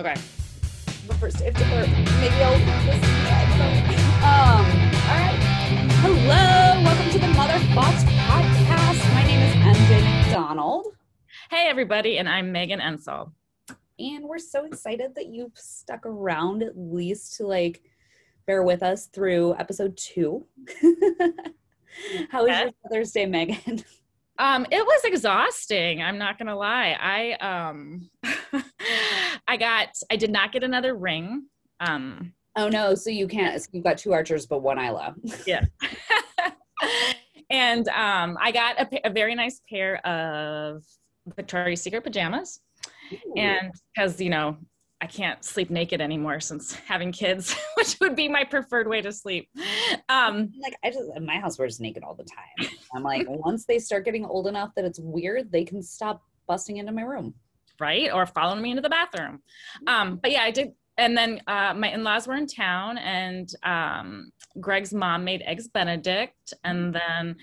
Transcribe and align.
Okay. 0.00 0.14
But 1.06 1.16
first, 1.16 1.40
if 1.42 1.54
or 1.56 1.86
maybe 2.20 2.34
I'll 2.42 2.52
listen. 2.86 3.00
I 3.04 3.44
don't 3.48 3.58
know. 3.58 3.72
Um. 4.26 4.66
All 5.08 5.18
right. 5.20 5.38
Hello. 6.00 6.82
Welcome 6.84 7.10
to 7.12 7.18
the 7.18 7.28
Mother 7.28 7.58
Thoughts 7.74 8.04
podcast. 8.04 9.14
My 9.14 9.22
name 9.24 9.40
is 9.40 9.54
Emjaye 9.54 10.26
McDonald, 10.26 10.86
Hey, 11.50 11.66
everybody, 11.68 12.18
and 12.18 12.28
I'm 12.28 12.52
Meghan 12.52 12.80
Ensel. 12.80 13.32
and 13.98 14.24
we're 14.24 14.38
so 14.38 14.64
excited 14.64 15.14
that 15.16 15.26
you've 15.26 15.56
stuck 15.56 16.06
around 16.06 16.62
at 16.62 16.76
least 16.78 17.36
to 17.36 17.46
like 17.46 17.82
bear 18.46 18.62
with 18.62 18.82
us 18.82 19.06
through 19.06 19.54
episode 19.58 19.96
two. 19.96 20.46
How 22.30 22.40
was 22.42 22.48
Yes. 22.48 22.62
your 22.64 22.72
Mother's 22.84 23.12
Day, 23.12 23.26
Meghan? 23.26 23.84
Um, 24.38 24.66
it 24.70 24.84
was 24.84 25.00
exhausting. 25.04 26.02
I'm 26.02 26.18
not 26.18 26.38
gonna 26.38 26.56
lie. 26.56 26.96
I 26.98 27.32
um, 27.34 28.10
I 29.46 29.56
got. 29.56 29.88
I 30.10 30.16
did 30.16 30.30
not 30.30 30.52
get 30.52 30.64
another 30.64 30.94
ring. 30.94 31.44
Um, 31.80 32.32
Oh 32.56 32.68
no! 32.68 32.94
So 32.94 33.10
you 33.10 33.26
can't. 33.26 33.60
So 33.60 33.68
you've 33.72 33.84
got 33.84 33.98
two 33.98 34.12
archers, 34.12 34.46
but 34.46 34.62
one 34.62 34.78
Isla. 34.78 35.14
Yeah. 35.46 35.64
and 37.50 37.88
um, 37.88 38.36
I 38.40 38.52
got 38.52 38.78
a, 38.80 39.06
a 39.06 39.10
very 39.10 39.34
nice 39.34 39.62
pair 39.70 40.04
of 40.06 40.82
Victoria's 41.34 41.82
Secret 41.82 42.02
pajamas, 42.02 42.60
and 43.36 43.72
because 43.94 44.20
you 44.20 44.30
know 44.30 44.58
I 45.02 45.06
can't 45.06 45.44
sleep 45.44 45.68
naked 45.68 46.00
anymore 46.00 46.38
since 46.38 46.72
having 46.86 47.10
kids, 47.10 47.54
which 47.76 47.98
would 48.00 48.14
be 48.14 48.28
my 48.28 48.44
preferred 48.44 48.88
way 48.88 49.02
to 49.02 49.12
sleep. 49.12 49.48
Um, 50.08 50.52
like 50.62 50.76
I 50.84 50.90
just 50.90 51.10
in 51.16 51.26
my 51.26 51.38
house 51.38 51.58
we're 51.58 51.66
just 51.66 51.80
naked 51.80 52.04
all 52.04 52.14
the 52.14 52.24
time. 52.24 52.70
I'm 52.94 53.02
like 53.02 53.26
once 53.28 53.66
they 53.66 53.78
start 53.80 54.04
getting 54.04 54.24
old 54.24 54.46
enough 54.46 54.70
that 54.76 54.84
it's 54.84 55.00
weird, 55.00 55.50
they 55.50 55.64
can 55.64 55.82
stop 55.82 56.22
busting 56.46 56.76
into 56.76 56.92
my 56.92 57.02
room. 57.02 57.34
right 57.80 58.12
or 58.12 58.26
following 58.26 58.62
me 58.62 58.70
into 58.70 58.82
the 58.82 58.88
bathroom 58.88 59.40
um 59.86 60.16
but 60.22 60.30
yeah 60.30 60.42
i 60.42 60.50
did 60.50 60.72
and 60.98 61.16
then 61.16 61.40
uh, 61.46 61.72
my 61.74 61.88
in-laws 61.90 62.26
were 62.26 62.34
in 62.34 62.46
town 62.46 62.98
and 62.98 63.54
um, 63.62 64.30
greg's 64.60 64.92
mom 64.92 65.24
made 65.24 65.42
eggs 65.42 65.68
benedict 65.68 66.52
and 66.64 66.94
then 66.94 67.36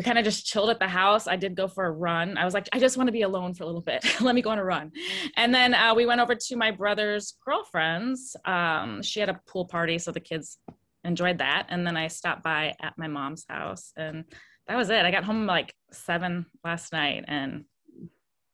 we 0.00 0.04
kind 0.04 0.18
of 0.18 0.24
just 0.24 0.46
chilled 0.46 0.70
at 0.70 0.78
the 0.78 0.88
house. 0.88 1.26
I 1.26 1.36
did 1.36 1.54
go 1.54 1.68
for 1.68 1.84
a 1.84 1.90
run. 1.90 2.38
I 2.38 2.46
was 2.46 2.54
like 2.54 2.70
i 2.72 2.78
just 2.78 2.96
want 2.96 3.08
to 3.08 3.12
be 3.12 3.20
alone 3.20 3.52
for 3.52 3.64
a 3.64 3.66
little 3.66 3.82
bit. 3.82 4.02
Let 4.22 4.34
me 4.34 4.40
go 4.40 4.48
on 4.48 4.58
a 4.58 4.64
run. 4.64 4.92
And 5.36 5.54
then 5.54 5.74
uh, 5.74 5.94
we 5.94 6.06
went 6.06 6.22
over 6.22 6.34
to 6.34 6.56
my 6.56 6.70
brother's 6.70 7.34
girlfriend's 7.44 8.34
um, 8.46 9.02
she 9.02 9.20
had 9.20 9.28
a 9.28 9.38
pool 9.46 9.66
party 9.66 9.98
so 9.98 10.10
the 10.10 10.18
kids 10.18 10.56
enjoyed 11.04 11.36
that. 11.36 11.66
And 11.68 11.86
then 11.86 11.98
i 11.98 12.08
stopped 12.08 12.42
by 12.42 12.74
at 12.80 12.96
my 12.96 13.08
mom's 13.08 13.44
house 13.46 13.92
and 13.94 14.24
that 14.68 14.76
was 14.76 14.88
it. 14.88 15.04
I 15.04 15.10
got 15.10 15.24
home 15.24 15.44
like 15.44 15.74
seven 15.92 16.46
last 16.64 16.94
night 16.94 17.26
and 17.28 17.66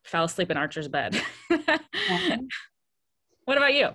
fell 0.03 0.25
asleep 0.25 0.51
in 0.51 0.57
archer's 0.57 0.89
bed. 0.89 1.23
What 3.47 3.59
about 3.59 3.75
you 3.75 3.91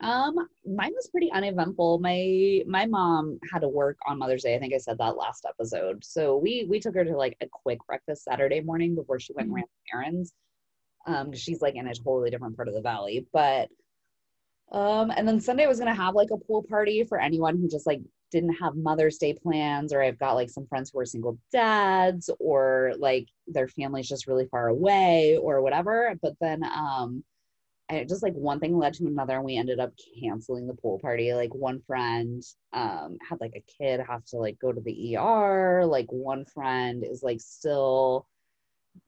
Um, 0.00 0.48
mine 0.66 0.92
was 0.94 1.08
pretty 1.10 1.30
uneventful. 1.32 1.98
My 1.98 2.62
my 2.66 2.86
mom 2.86 3.38
had 3.52 3.60
to 3.60 3.68
work 3.68 3.98
on 4.06 4.18
Mother's 4.18 4.42
Day. 4.42 4.54
I 4.54 4.58
think 4.58 4.74
I 4.74 4.78
said 4.78 4.98
that 4.98 5.16
last 5.16 5.44
episode. 5.48 6.04
So 6.04 6.36
we 6.38 6.66
we 6.68 6.80
took 6.80 6.94
her 6.94 7.04
to 7.04 7.16
like 7.16 7.36
a 7.40 7.46
quick 7.50 7.78
breakfast 7.86 8.24
Saturday 8.24 8.60
morning 8.60 8.94
before 8.94 9.20
she 9.20 9.32
went 9.34 9.46
and 9.48 9.54
ran 9.54 9.64
errands. 9.92 10.32
Um, 11.06 11.32
she's 11.32 11.60
like 11.62 11.74
in 11.74 11.86
a 11.86 11.94
totally 11.94 12.30
different 12.30 12.56
part 12.56 12.68
of 12.68 12.74
the 12.74 12.80
valley. 12.80 13.26
But 13.32 13.68
um, 14.72 15.10
and 15.10 15.26
then 15.26 15.40
Sunday 15.40 15.64
I 15.64 15.68
was 15.68 15.78
gonna 15.78 15.94
have 15.94 16.14
like 16.14 16.30
a 16.32 16.38
pool 16.38 16.62
party 16.68 17.04
for 17.04 17.20
anyone 17.20 17.58
who 17.58 17.68
just 17.68 17.86
like 17.86 18.00
didn't 18.30 18.54
have 18.54 18.76
Mother's 18.76 19.18
Day 19.18 19.34
plans, 19.34 19.92
or 19.92 20.02
I've 20.02 20.18
got 20.18 20.34
like 20.34 20.50
some 20.50 20.66
friends 20.66 20.90
who 20.90 21.00
are 21.00 21.06
single 21.06 21.38
dads, 21.52 22.30
or 22.40 22.92
like 22.98 23.28
their 23.46 23.68
family's 23.68 24.08
just 24.08 24.26
really 24.26 24.46
far 24.46 24.68
away, 24.68 25.36
or 25.36 25.62
whatever. 25.62 26.14
But 26.22 26.34
then 26.40 26.62
um 26.64 27.24
and 27.88 27.98
it 27.98 28.08
just 28.08 28.22
like 28.22 28.34
one 28.34 28.60
thing 28.60 28.76
led 28.76 28.94
to 28.94 29.06
another 29.06 29.36
and 29.36 29.44
we 29.44 29.56
ended 29.56 29.80
up 29.80 29.92
canceling 30.22 30.66
the 30.66 30.74
pool 30.74 30.98
party. 30.98 31.32
Like 31.32 31.54
one 31.54 31.80
friend 31.86 32.42
um 32.72 33.16
had 33.26 33.40
like 33.40 33.54
a 33.56 33.64
kid 33.78 34.00
have 34.06 34.24
to 34.26 34.36
like 34.36 34.58
go 34.58 34.72
to 34.72 34.80
the 34.80 35.16
ER 35.16 35.86
like 35.86 36.06
one 36.10 36.44
friend 36.44 37.04
is 37.04 37.22
like 37.22 37.40
still 37.40 38.26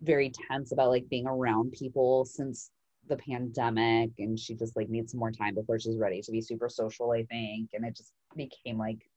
very 0.03 0.33
tense 0.49 0.73
about 0.73 0.91
like 0.91 1.09
being 1.09 1.27
around 1.27 1.73
people 1.73 2.25
since 2.25 2.71
the 3.09 3.17
pandemic 3.17 4.11
and 4.19 4.39
she 4.39 4.55
just 4.55 4.77
like 4.77 4.89
needs 4.89 5.13
some 5.13 5.19
more 5.21 5.33
time 5.33 5.55
before 5.55 5.79
she's 5.79 5.97
ready 5.97 6.23
to 6.23 6.33
be 6.33 6.41
super 6.41 6.69
social 6.69 7.13
I 7.13 7.25
think. 7.25 7.71
And 7.75 7.85
it 7.85 7.97
just 7.97 8.13
became 8.37 8.79
like 8.79 9.10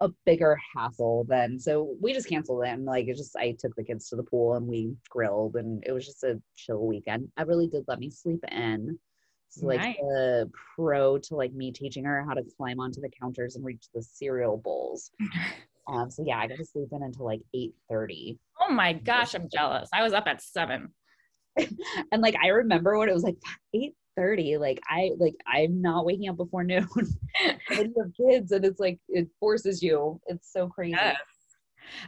a 0.00 0.08
bigger 0.24 0.58
hassle 0.74 1.24
than 1.28 1.58
so 1.58 1.94
we 2.00 2.12
just 2.14 2.28
canceled 2.28 2.64
it 2.64 2.70
and 2.70 2.84
like 2.84 3.06
it 3.06 3.16
just 3.16 3.36
I 3.36 3.54
took 3.58 3.74
the 3.76 3.84
kids 3.84 4.08
to 4.08 4.16
the 4.16 4.22
pool 4.22 4.54
and 4.54 4.66
we 4.66 4.94
grilled 5.08 5.56
and 5.56 5.82
it 5.86 5.92
was 5.92 6.06
just 6.06 6.24
a 6.24 6.40
chill 6.56 6.86
weekend. 6.86 7.28
I 7.36 7.42
really 7.42 7.66
did 7.66 7.84
let 7.86 7.98
me 7.98 8.10
sleep 8.10 8.42
in. 8.50 8.98
It's 9.48 9.62
like 9.62 9.96
the 9.96 10.50
pro 10.74 11.18
to 11.18 11.34
like 11.34 11.52
me 11.52 11.72
teaching 11.72 12.04
her 12.04 12.24
how 12.26 12.34
to 12.34 12.44
climb 12.56 12.80
onto 12.80 13.00
the 13.00 13.10
counters 13.20 13.56
and 13.56 13.64
reach 13.64 13.86
the 13.94 14.02
cereal 14.02 14.56
bowls. 14.56 15.10
Um 15.88 16.08
so 16.08 16.22
yeah, 16.24 16.38
I 16.38 16.46
got 16.46 16.58
to 16.58 16.64
sleep 16.64 16.88
in 16.92 17.02
until 17.02 17.24
like 17.24 17.40
8 17.52 17.74
30. 17.88 18.38
oh 18.60 18.70
my 18.72 18.92
gosh 18.92 19.34
i'm 19.34 19.48
jealous 19.52 19.88
i 19.92 20.02
was 20.02 20.12
up 20.12 20.26
at 20.28 20.40
seven 20.40 20.92
And 22.12 22.22
like 22.22 22.36
I 22.42 22.48
remember 22.48 22.98
when 22.98 23.08
it 23.08 23.14
was 23.14 23.22
like 23.22 23.36
8 23.74 23.94
30, 24.16 24.58
like 24.58 24.80
I 24.88 25.10
like 25.18 25.34
I'm 25.46 25.80
not 25.80 26.04
waking 26.04 26.28
up 26.28 26.36
before 26.36 26.64
noon. 26.64 26.88
and 27.44 27.58
you 27.70 27.94
have 27.98 28.30
kids 28.30 28.52
and 28.52 28.64
it's 28.64 28.80
like 28.80 28.98
it 29.08 29.28
forces 29.38 29.82
you. 29.82 30.20
It's 30.26 30.52
so 30.52 30.68
crazy. 30.68 30.92
Yes. 30.92 31.16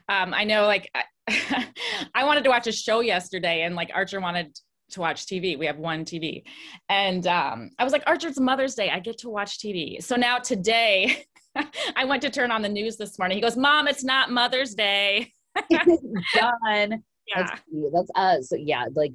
Um, 0.09 0.35
I 0.35 0.45
know, 0.45 0.67
like, 0.67 0.91
I, 0.95 1.67
I 2.15 2.25
wanted 2.25 2.45
to 2.45 2.51
watch 2.51 2.67
a 2.67 2.73
show 2.73 3.01
yesterday, 3.01 3.63
and 3.63 3.75
like 3.75 3.91
Archer 3.95 4.21
wanted 4.21 4.57
to 4.91 5.01
watch 5.01 5.27
TV. 5.27 5.59
We 5.59 5.67
have 5.67 5.79
one 5.79 6.05
TV, 6.05 6.43
and 6.89 7.27
um, 7.27 7.71
I 7.79 7.85
was 7.85 7.93
like, 7.93 8.03
Archer, 8.07 8.29
it's 8.29 8.41
Mother's 8.41 8.75
Day. 8.75 8.91
I 8.91 9.01
get 9.01 9.19
to 9.19 9.31
watch 9.31 9.59
TV. 9.59 10.03
So 10.03 10.17
now 10.17 10.39
today, 10.39 11.25
I 11.97 12.05
went 12.05 12.23
to 12.23 12.31
turn 12.31 12.51
on 12.51 12.63
the 12.63 12.69
news 12.69 12.97
this 12.97 13.19
morning. 13.19 13.37
He 13.37 13.43
goes, 13.43 13.57
Mom, 13.57 13.89
it's 13.89 14.05
not 14.05 14.31
Mother's 14.31 14.75
Day. 14.75 15.33
Done. 15.71 17.03
Yeah. 17.29 17.37
That's. 17.37 17.63
That's 17.93 18.11
uh 18.17 18.41
so 18.43 18.57
yeah, 18.57 18.87
like 18.95 19.13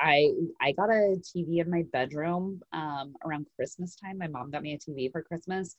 I 0.00 0.30
I 0.60 0.72
got 0.72 0.88
a 0.90 1.16
TV 1.22 1.58
in 1.60 1.70
my 1.70 1.84
bedroom 1.92 2.60
um 2.72 3.14
around 3.24 3.46
Christmas 3.56 3.96
time. 3.96 4.18
My 4.18 4.28
mom 4.28 4.50
got 4.50 4.62
me 4.62 4.72
a 4.74 4.78
TV 4.78 5.10
for 5.12 5.22
Christmas 5.22 5.76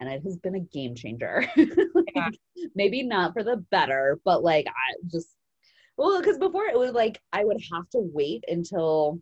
and 0.00 0.08
it 0.08 0.22
has 0.24 0.36
been 0.38 0.54
a 0.56 0.60
game 0.60 0.94
changer. 0.94 1.44
Like, 1.56 2.06
Yeah. 2.14 2.30
Maybe 2.74 3.02
not 3.02 3.32
for 3.32 3.42
the 3.44 3.56
better, 3.70 4.18
but 4.24 4.42
like 4.42 4.66
I 4.66 4.94
just 5.10 5.28
well, 5.96 6.18
because 6.20 6.38
before 6.38 6.64
it 6.66 6.78
was 6.78 6.92
like 6.92 7.20
I 7.32 7.44
would 7.44 7.60
have 7.72 7.88
to 7.90 7.98
wait 8.00 8.44
until 8.48 9.20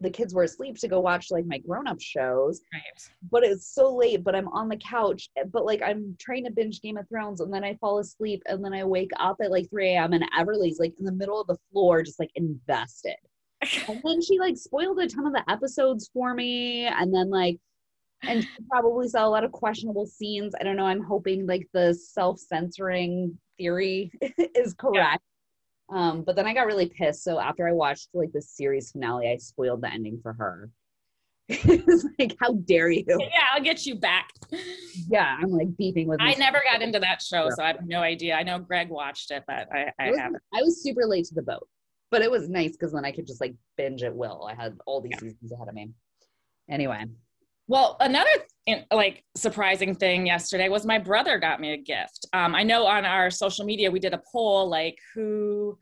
the 0.00 0.10
kids 0.10 0.34
were 0.34 0.44
asleep 0.44 0.76
to 0.78 0.88
go 0.88 1.00
watch 1.00 1.30
like 1.30 1.44
my 1.46 1.58
grown-up 1.58 2.00
shows 2.00 2.60
Right. 2.72 3.10
but 3.32 3.42
it's 3.42 3.66
so 3.74 3.94
late 3.94 4.22
but 4.22 4.34
i'm 4.36 4.46
on 4.48 4.68
the 4.68 4.76
couch 4.76 5.28
but 5.52 5.64
like 5.64 5.82
i'm 5.82 6.16
trying 6.20 6.44
to 6.44 6.52
binge 6.52 6.80
game 6.80 6.96
of 6.96 7.08
thrones 7.08 7.40
and 7.40 7.52
then 7.52 7.64
i 7.64 7.74
fall 7.80 7.98
asleep 7.98 8.42
and 8.46 8.64
then 8.64 8.72
i 8.72 8.84
wake 8.84 9.10
up 9.18 9.38
at 9.42 9.50
like 9.50 9.68
3 9.70 9.88
a.m 9.94 10.12
and 10.12 10.24
everly's 10.38 10.78
like 10.78 10.94
in 11.00 11.04
the 11.04 11.10
middle 11.10 11.40
of 11.40 11.48
the 11.48 11.58
floor 11.72 12.02
just 12.04 12.20
like 12.20 12.30
invested 12.36 13.16
and 13.60 14.00
then 14.04 14.22
she 14.22 14.38
like 14.38 14.56
spoiled 14.56 14.98
a 14.98 15.08
ton 15.08 15.26
of 15.26 15.32
the 15.32 15.48
episodes 15.50 16.10
for 16.12 16.34
me. 16.34 16.86
And 16.86 17.12
then 17.14 17.30
like 17.30 17.58
and 18.22 18.42
she 18.42 18.48
probably 18.68 19.08
saw 19.08 19.26
a 19.26 19.30
lot 19.30 19.44
of 19.44 19.52
questionable 19.52 20.06
scenes. 20.06 20.54
I 20.60 20.64
don't 20.64 20.76
know. 20.76 20.86
I'm 20.86 21.02
hoping 21.02 21.46
like 21.46 21.68
the 21.72 21.94
self-censoring 21.94 23.38
theory 23.56 24.12
is 24.54 24.74
correct. 24.74 25.22
Um 25.90 26.22
but 26.22 26.36
then 26.36 26.46
i 26.46 26.54
got 26.54 26.66
really 26.66 26.86
pissed. 26.86 27.24
So 27.24 27.38
after 27.40 27.66
i 27.66 27.72
watched 27.72 28.08
like 28.14 28.32
the 28.32 28.42
series 28.42 28.92
finale 28.92 29.30
i 29.30 29.36
spoiled 29.36 29.82
the 29.82 29.92
ending 29.92 30.20
for 30.22 30.32
her. 30.34 30.70
It's 31.50 32.06
like 32.18 32.36
how 32.38 32.52
dare 32.52 32.90
you? 32.90 33.04
Yeah, 33.08 33.46
I'll 33.54 33.62
get 33.62 33.86
you 33.86 33.94
back. 33.94 34.30
yeah 35.08 35.36
i'm 35.40 35.50
like 35.50 35.68
beeping 35.80 36.06
with 36.06 36.20
I 36.20 36.34
never 36.34 36.60
got 36.70 36.82
into 36.82 37.00
that 37.00 37.22
show, 37.22 37.48
so 37.50 37.62
I 37.62 37.68
have 37.68 37.86
no 37.86 38.00
idea. 38.00 38.34
I 38.34 38.42
know 38.42 38.58
Greg 38.58 38.90
watched 38.90 39.30
it, 39.30 39.44
but 39.46 39.66
I, 39.72 39.90
I 39.98 40.06
I 40.06 40.10
was, 40.10 40.18
haven't. 40.18 40.42
I 40.54 40.62
was 40.62 40.82
super 40.82 41.06
late 41.06 41.24
to 41.26 41.34
the 41.34 41.42
boat, 41.42 41.66
but 42.10 42.22
it 42.22 42.30
was 42.30 42.48
nice 42.48 42.72
because 42.72 42.92
then 42.92 43.04
I 43.04 43.12
could 43.12 43.26
just 43.26 43.40
like 43.40 43.54
binge 43.76 44.02
at 44.02 44.14
will. 44.14 44.48
I 44.50 44.54
had 44.54 44.78
all 44.86 45.00
these 45.00 45.12
Yeah. 45.12 45.18
seasons 45.20 45.52
ahead 45.52 45.68
of 45.68 45.74
me. 45.74 45.90
Anyway, 46.70 47.04
Well, 47.66 47.96
another 48.00 48.30
like 48.90 49.24
surprising 49.34 49.94
thing 49.94 50.26
yesterday 50.26 50.68
was 50.68 50.86
my 50.86 50.98
brother 50.98 51.38
got 51.38 51.60
me 51.60 51.72
a 51.72 51.76
gift. 51.76 52.26
Um, 52.32 52.54
I 52.54 52.62
know 52.62 52.86
on 52.86 53.04
our 53.04 53.30
social 53.30 53.64
media 53.64 53.90
we 53.90 54.00
did 54.00 54.14
a 54.14 54.22
poll 54.32 54.68
like 54.68 54.98
who 55.14 55.78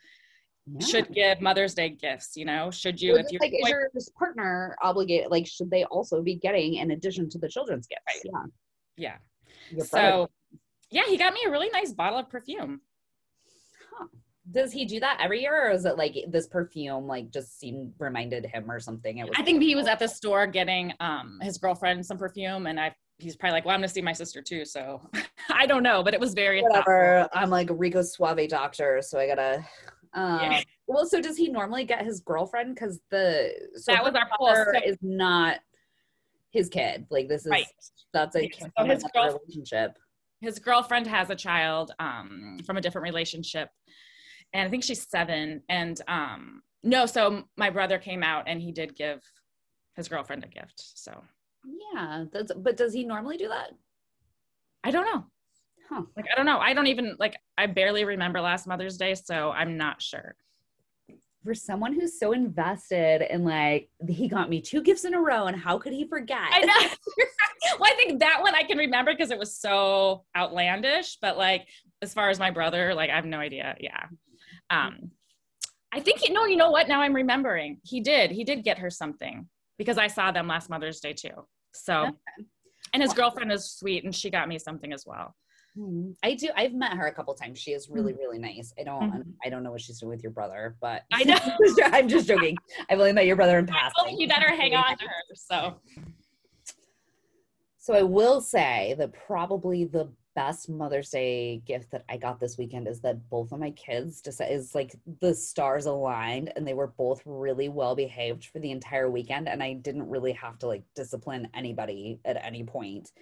yeah. 0.66 0.84
should 0.86 1.12
give 1.12 1.40
Mother's 1.40 1.74
Day 1.74 1.90
gifts. 1.90 2.36
You 2.36 2.44
know, 2.44 2.70
should 2.70 3.00
you 3.00 3.16
if 3.16 3.26
you 3.30 3.38
like 3.40 3.52
is 3.52 3.68
your 3.68 3.88
partner 4.18 4.76
obligated? 4.82 5.30
Like, 5.30 5.46
should 5.46 5.70
they 5.70 5.84
also 5.84 6.22
be 6.22 6.34
getting 6.36 6.74
in 6.74 6.90
addition 6.92 7.28
to 7.30 7.38
the 7.38 7.48
children's 7.48 7.86
gifts? 7.86 8.24
Right. 8.24 8.32
Yeah. 8.96 9.08
yeah. 9.08 9.16
Your 9.76 9.86
brother- 9.86 10.28
So 10.28 10.30
yeah, 10.90 11.04
he 11.06 11.16
got 11.16 11.32
me 11.34 11.40
a 11.46 11.50
really 11.50 11.70
nice 11.70 11.92
bottle 11.92 12.18
of 12.18 12.28
perfume. 12.28 12.80
Does 14.52 14.72
he 14.72 14.84
do 14.84 15.00
that 15.00 15.18
every 15.20 15.40
year, 15.42 15.68
or 15.68 15.70
is 15.72 15.84
it 15.84 15.96
like 15.96 16.16
this 16.28 16.46
perfume 16.46 17.06
like 17.06 17.30
just 17.32 17.58
seemed 17.58 17.92
reminded 17.98 18.46
him 18.46 18.70
or 18.70 18.78
something? 18.78 19.22
I 19.36 19.42
think 19.42 19.62
he 19.62 19.74
was 19.74 19.86
at 19.86 19.98
the 19.98 20.06
store 20.06 20.46
getting 20.46 20.92
um, 21.00 21.38
his 21.42 21.58
girlfriend 21.58 22.04
some 22.06 22.16
perfume, 22.18 22.66
and 22.66 22.78
I 22.78 22.94
he's 23.18 23.34
probably 23.36 23.54
like, 23.54 23.64
well, 23.64 23.74
I'm 23.74 23.80
gonna 23.80 23.88
see 23.88 24.02
my 24.02 24.12
sister 24.12 24.42
too, 24.42 24.64
so 24.64 25.00
I 25.50 25.66
don't 25.66 25.82
know, 25.82 26.02
but 26.02 26.14
it 26.14 26.20
was 26.20 26.34
very 26.34 26.60
thoughtful. 26.60 26.78
whatever. 26.92 27.28
I'm 27.32 27.50
like 27.50 27.70
a 27.70 27.74
Rico 27.74 28.02
Suave 28.02 28.48
doctor, 28.48 29.00
so 29.02 29.18
I 29.18 29.26
gotta. 29.26 29.64
Um, 30.14 30.40
Yeah. 30.40 30.62
Well, 30.86 31.04
so 31.06 31.20
does 31.20 31.36
he 31.36 31.48
normally 31.48 31.84
get 31.84 32.04
his 32.04 32.20
girlfriend? 32.20 32.74
Because 32.76 33.00
the 33.10 33.50
so 33.74 33.92
That 33.92 34.04
was 34.04 34.14
our 34.14 34.72
so- 34.74 34.80
is 34.88 34.96
not 35.02 35.58
his 36.52 36.68
kid. 36.68 37.06
Like 37.10 37.28
this 37.28 37.44
is 37.44 37.50
Right. 37.50 37.66
that's 38.12 38.36
a 38.36 38.48
so 38.76 38.84
his 38.84 39.02
girl- 39.12 39.40
relationship. 39.42 39.98
his 40.40 40.58
girlfriend 40.60 41.06
has 41.08 41.30
a 41.30 41.34
child 41.34 41.92
um, 41.98 42.58
from 42.64 42.76
a 42.76 42.80
different 42.80 43.02
relationship 43.02 43.68
and 44.52 44.66
i 44.66 44.70
think 44.70 44.84
she's 44.84 45.06
seven 45.08 45.62
and 45.68 46.00
um, 46.08 46.62
no 46.82 47.06
so 47.06 47.44
my 47.56 47.70
brother 47.70 47.98
came 47.98 48.22
out 48.22 48.44
and 48.46 48.60
he 48.60 48.72
did 48.72 48.96
give 48.96 49.20
his 49.96 50.08
girlfriend 50.08 50.44
a 50.44 50.48
gift 50.48 50.82
so. 50.94 51.22
Yeah, 51.94 52.26
that's 52.32 52.52
but 52.54 52.76
does 52.76 52.92
he 52.92 53.04
normally 53.04 53.36
do 53.36 53.48
that? 53.48 53.72
i 54.84 54.90
don't 54.90 55.04
know. 55.04 55.24
Huh. 55.88 56.02
like 56.16 56.26
i 56.32 56.36
don't 56.36 56.46
know. 56.46 56.58
I 56.58 56.74
don't 56.74 56.86
even 56.86 57.16
like 57.18 57.36
i 57.58 57.66
barely 57.66 58.04
remember 58.04 58.40
last 58.40 58.66
mother's 58.66 58.96
day 58.96 59.14
so 59.14 59.50
i'm 59.50 59.76
not 59.76 60.00
sure. 60.00 60.36
For 61.44 61.54
someone 61.54 61.92
who's 61.92 62.18
so 62.18 62.32
invested 62.32 63.22
in 63.32 63.44
like 63.44 63.88
he 64.08 64.28
got 64.28 64.48
me 64.50 64.60
two 64.60 64.82
gifts 64.82 65.04
in 65.04 65.14
a 65.14 65.20
row 65.20 65.46
and 65.46 65.56
how 65.56 65.78
could 65.78 65.92
he 65.92 66.06
forget? 66.06 66.38
i 66.52 66.60
know. 66.60 66.74
Well 67.80 67.90
i 67.92 67.96
think 67.96 68.20
that 68.20 68.42
one 68.42 68.54
i 68.54 68.62
can 68.62 68.78
remember 68.78 69.12
because 69.12 69.30
it 69.32 69.38
was 69.38 69.56
so 69.56 70.24
outlandish 70.36 71.18
but 71.20 71.36
like 71.36 71.66
as 72.00 72.14
far 72.14 72.30
as 72.30 72.38
my 72.38 72.50
brother 72.52 72.94
like 72.94 73.10
i 73.10 73.16
have 73.16 73.24
no 73.26 73.38
idea. 73.38 73.76
Yeah 73.80 74.04
um 74.70 75.10
i 75.92 76.00
think 76.00 76.26
you 76.26 76.32
know 76.34 76.44
you 76.46 76.56
know 76.56 76.70
what 76.70 76.88
now 76.88 77.00
i'm 77.00 77.14
remembering 77.14 77.78
he 77.84 78.00
did 78.00 78.30
he 78.30 78.44
did 78.44 78.64
get 78.64 78.78
her 78.78 78.90
something 78.90 79.46
because 79.78 79.98
i 79.98 80.06
saw 80.06 80.30
them 80.32 80.46
last 80.48 80.68
mother's 80.68 81.00
day 81.00 81.12
too 81.12 81.46
so 81.72 82.02
Okay. 82.04 82.12
and 82.94 83.02
his 83.02 83.12
girlfriend 83.12 83.52
is 83.52 83.70
sweet 83.70 84.04
and 84.04 84.14
she 84.14 84.30
got 84.30 84.48
me 84.48 84.58
something 84.58 84.92
as 84.92 85.04
well 85.06 85.34
Hmm. 85.78 86.12
I 86.22 86.32
do. 86.32 86.48
I've 86.56 86.72
met 86.72 86.94
her 86.94 87.06
a 87.06 87.12
couple 87.12 87.34
times. 87.34 87.58
She 87.58 87.72
is 87.72 87.90
really, 87.90 88.14
really 88.14 88.38
nice. 88.38 88.72
I 88.80 88.82
don't. 88.82 89.12
Mhm. 89.12 89.24
I 89.44 89.50
don't 89.50 89.62
know 89.62 89.70
what 89.72 89.82
she's 89.82 90.00
doing 90.00 90.08
with 90.08 90.22
your 90.22 90.32
brother, 90.32 90.74
but 90.80 91.02
I 91.12 91.22
know. 91.24 91.36
I'm 91.92 92.08
just 92.08 92.26
joking. 92.26 92.56
I've 92.88 92.98
only 92.98 93.12
met 93.12 93.26
your 93.26 93.36
brother 93.36 93.58
in 93.58 93.66
passing. 93.76 94.18
you 94.18 94.26
better 94.26 94.48
hang 94.56 94.74
on 94.74 94.96
to 94.96 95.04
her 95.04 95.34
so 95.34 95.78
So 97.76 97.92
I 97.92 98.00
will 98.00 98.40
say 98.40 98.94
that 98.96 99.12
probably 99.12 99.84
the 99.84 100.10
best 100.36 100.68
Mother's 100.68 101.10
Day 101.10 101.62
gift 101.66 101.90
that 101.90 102.04
I 102.08 102.18
got 102.18 102.38
this 102.38 102.58
weekend 102.58 102.86
is 102.86 103.00
that 103.00 103.28
both 103.30 103.50
of 103.50 103.58
my 103.58 103.70
kids 103.70 104.20
just 104.20 104.40
is 104.40 104.74
like 104.74 104.94
the 105.20 105.34
stars 105.34 105.86
aligned 105.86 106.52
and 106.54 106.68
they 106.68 106.74
were 106.74 106.88
both 106.88 107.22
really 107.24 107.70
well 107.70 107.96
behaved 107.96 108.44
for 108.44 108.60
the 108.60 108.70
entire 108.70 109.10
weekend 109.10 109.48
and 109.48 109.62
I 109.62 109.72
didn't 109.72 110.08
really 110.08 110.32
have 110.32 110.58
to 110.58 110.66
like 110.66 110.84
discipline 110.94 111.48
anybody 111.54 112.20
at 112.24 112.36
any 112.44 112.62
point. 112.62 113.12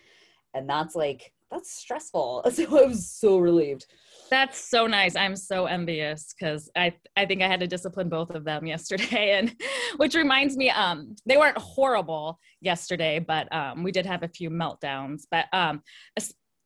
And 0.52 0.68
that's 0.68 0.94
like 0.96 1.32
that's 1.50 1.72
stressful. 1.72 2.44
So 2.52 2.64
I 2.64 2.86
was 2.86 3.08
so 3.08 3.38
relieved. 3.38 3.86
That's 4.28 4.58
so 4.58 4.86
nice. 4.88 5.14
I'm 5.14 5.36
so 5.36 5.66
envious 5.66 6.34
because 6.36 6.68
I 6.76 6.94
I 7.16 7.26
think 7.26 7.42
I 7.42 7.46
had 7.46 7.60
to 7.60 7.68
discipline 7.68 8.08
both 8.08 8.30
of 8.30 8.44
them 8.44 8.66
yesterday, 8.74 9.38
and 9.38 9.54
which 9.98 10.14
reminds 10.14 10.56
me, 10.56 10.70
um, 10.70 11.14
they 11.26 11.36
weren't 11.36 11.58
horrible 11.58 12.40
yesterday, 12.60 13.20
but 13.20 13.52
um, 13.54 13.84
we 13.84 13.92
did 13.92 14.06
have 14.06 14.24
a 14.24 14.28
few 14.28 14.50
meltdowns. 14.50 15.22
But 15.30 15.46
um, 15.52 15.82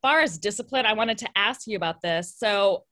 far 0.03 0.21
as 0.21 0.39
discipline, 0.39 0.87
I 0.87 0.93
wanted 0.95 1.19
to 1.19 1.29
ask 1.37 1.67
you 1.67 1.77
about 1.77 2.01
this. 2.03 2.35
So. 2.37 2.85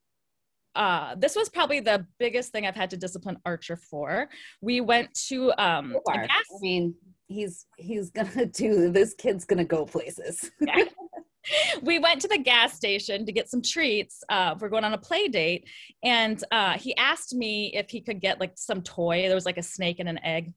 Uh, 0.74 1.14
this 1.14 1.34
was 1.34 1.48
probably 1.48 1.80
the 1.80 2.04
biggest 2.18 2.52
thing 2.52 2.66
I've 2.66 2.74
had 2.74 2.90
to 2.90 2.98
discipline 2.98 3.38
Archer 3.46 3.76
for. 3.76 4.28
We 4.60 4.82
went 4.82 5.08
to 5.28 5.50
um, 5.56 5.96
far. 6.04 6.26
I 6.28 6.42
mean, 6.60 6.94
he's 7.28 7.64
he's 7.78 8.10
gonna 8.10 8.44
do 8.62 8.92
this 8.92 9.14
kid's 9.14 9.46
gonna 9.46 9.64
go 9.64 9.86
places. 9.86 10.50
we 11.82 11.98
went 11.98 12.20
to 12.20 12.28
the 12.28 12.36
gas 12.36 12.74
station 12.74 13.24
to 13.24 13.32
get 13.32 13.48
some 13.48 13.62
treats. 13.62 14.22
Uh, 14.28 14.54
we're 14.60 14.68
going 14.68 14.84
on 14.84 14.92
a 14.92 14.98
play 14.98 15.28
date, 15.28 15.66
and 16.02 16.44
uh, 16.52 16.76
he 16.76 16.94
asked 16.98 17.34
me 17.34 17.72
if 17.74 17.88
he 17.88 18.02
could 18.02 18.20
get 18.20 18.38
like 18.38 18.52
some 18.56 18.82
toy. 18.82 19.22
There 19.22 19.34
was 19.34 19.46
like 19.46 19.56
a 19.56 19.62
snake 19.62 19.98
and 19.98 20.10
an 20.10 20.18
egg. 20.22 20.52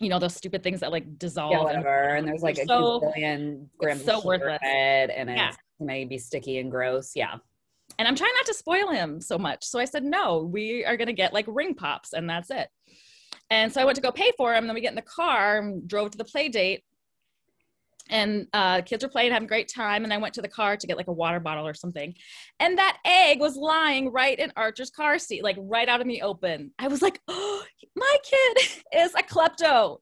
You 0.00 0.08
know 0.08 0.18
those 0.18 0.34
stupid 0.34 0.62
things 0.62 0.80
that 0.80 0.90
like 0.90 1.18
dissolve. 1.18 1.52
yeah, 1.52 1.58
and- 1.58 1.64
whatever. 1.66 2.14
And 2.14 2.26
there's 2.26 2.42
like 2.42 2.56
a 2.56 2.64
So- 2.64 3.00
billion 3.00 3.68
grams 3.78 4.04
so 4.04 4.16
of 4.16 4.22
sugar 4.22 4.26
worthless. 4.46 4.60
in 4.62 4.70
it, 4.70 5.10
and 5.14 5.28
it's 5.74 5.80
Yeah. 5.80 5.86
maybe 5.86 6.18
sticky 6.18 6.58
and 6.58 6.70
gross. 6.70 7.12
Yeah. 7.14 7.36
and 7.98 8.08
I'm 8.08 8.16
trying 8.16 8.32
not 8.34 8.46
to 8.46 8.54
spoil 8.54 8.88
him 8.88 9.20
so 9.20 9.38
much. 9.38 9.64
So 9.64 9.78
I 9.78 9.84
said, 9.84 10.04
no, 10.04 10.38
we 10.42 10.84
are 10.84 10.96
going 10.96 11.06
to 11.06 11.12
get 11.12 11.32
like 11.34 11.44
ring 11.48 11.74
pops 11.74 12.12
and 12.12 12.28
that's 12.28 12.50
it. 12.50 12.68
And 13.50 13.72
so 13.72 13.80
I 13.80 13.84
went 13.84 13.96
to 13.96 14.02
go 14.02 14.10
pay 14.10 14.32
for 14.38 14.54
him. 14.54 14.66
Then 14.66 14.74
we 14.74 14.80
get 14.80 14.92
in 14.92 14.96
the 14.96 15.02
car 15.02 15.58
and 15.58 15.86
drove 15.86 16.10
to 16.12 16.18
the 16.18 16.24
play 16.24 16.48
date. 16.48 16.82
And 18.10 18.48
uh, 18.52 18.82
kids 18.82 19.02
were 19.04 19.08
playing, 19.10 19.32
having 19.32 19.46
a 19.46 19.48
great 19.48 19.68
time. 19.68 20.04
And 20.04 20.12
I 20.12 20.18
went 20.18 20.34
to 20.34 20.42
the 20.42 20.48
car 20.48 20.76
to 20.76 20.86
get 20.86 20.96
like 20.96 21.08
a 21.08 21.12
water 21.12 21.40
bottle 21.40 21.66
or 21.66 21.74
something. 21.74 22.14
And 22.60 22.76
that 22.78 22.98
egg 23.04 23.38
was 23.40 23.56
lying 23.56 24.10
right 24.12 24.38
in 24.38 24.52
Archer's 24.56 24.90
car 24.90 25.18
seat, 25.18 25.42
like 25.44 25.56
right 25.58 25.88
out 25.88 26.00
in 26.00 26.08
the 26.08 26.22
open. 26.22 26.72
I 26.78 26.88
was 26.88 27.00
like, 27.02 27.20
oh, 27.28 27.64
my 27.96 28.16
kid 28.24 28.58
is 28.96 29.14
a 29.14 29.22
klepto. 29.22 29.98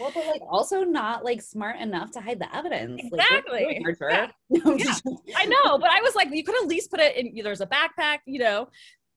Well, 0.00 0.10
but 0.14 0.26
like 0.26 0.40
also 0.48 0.82
not 0.82 1.24
like 1.24 1.42
smart 1.42 1.78
enough 1.78 2.10
to 2.12 2.20
hide 2.20 2.38
the 2.40 2.54
evidence. 2.56 3.02
Exactly. 3.04 3.82
Archer. 3.84 4.10
Yeah. 4.10 4.30
No, 4.50 4.76
Yeah. 4.76 4.94
I 5.36 5.46
know, 5.46 5.78
but 5.78 5.90
I 5.90 6.00
was 6.02 6.14
like, 6.14 6.28
you 6.32 6.42
could 6.44 6.56
at 6.62 6.68
least 6.68 6.90
put 6.90 7.00
it 7.00 7.16
in, 7.16 7.44
there's 7.44 7.60
a 7.60 7.66
backpack, 7.66 8.18
you 8.26 8.38
know, 8.40 8.68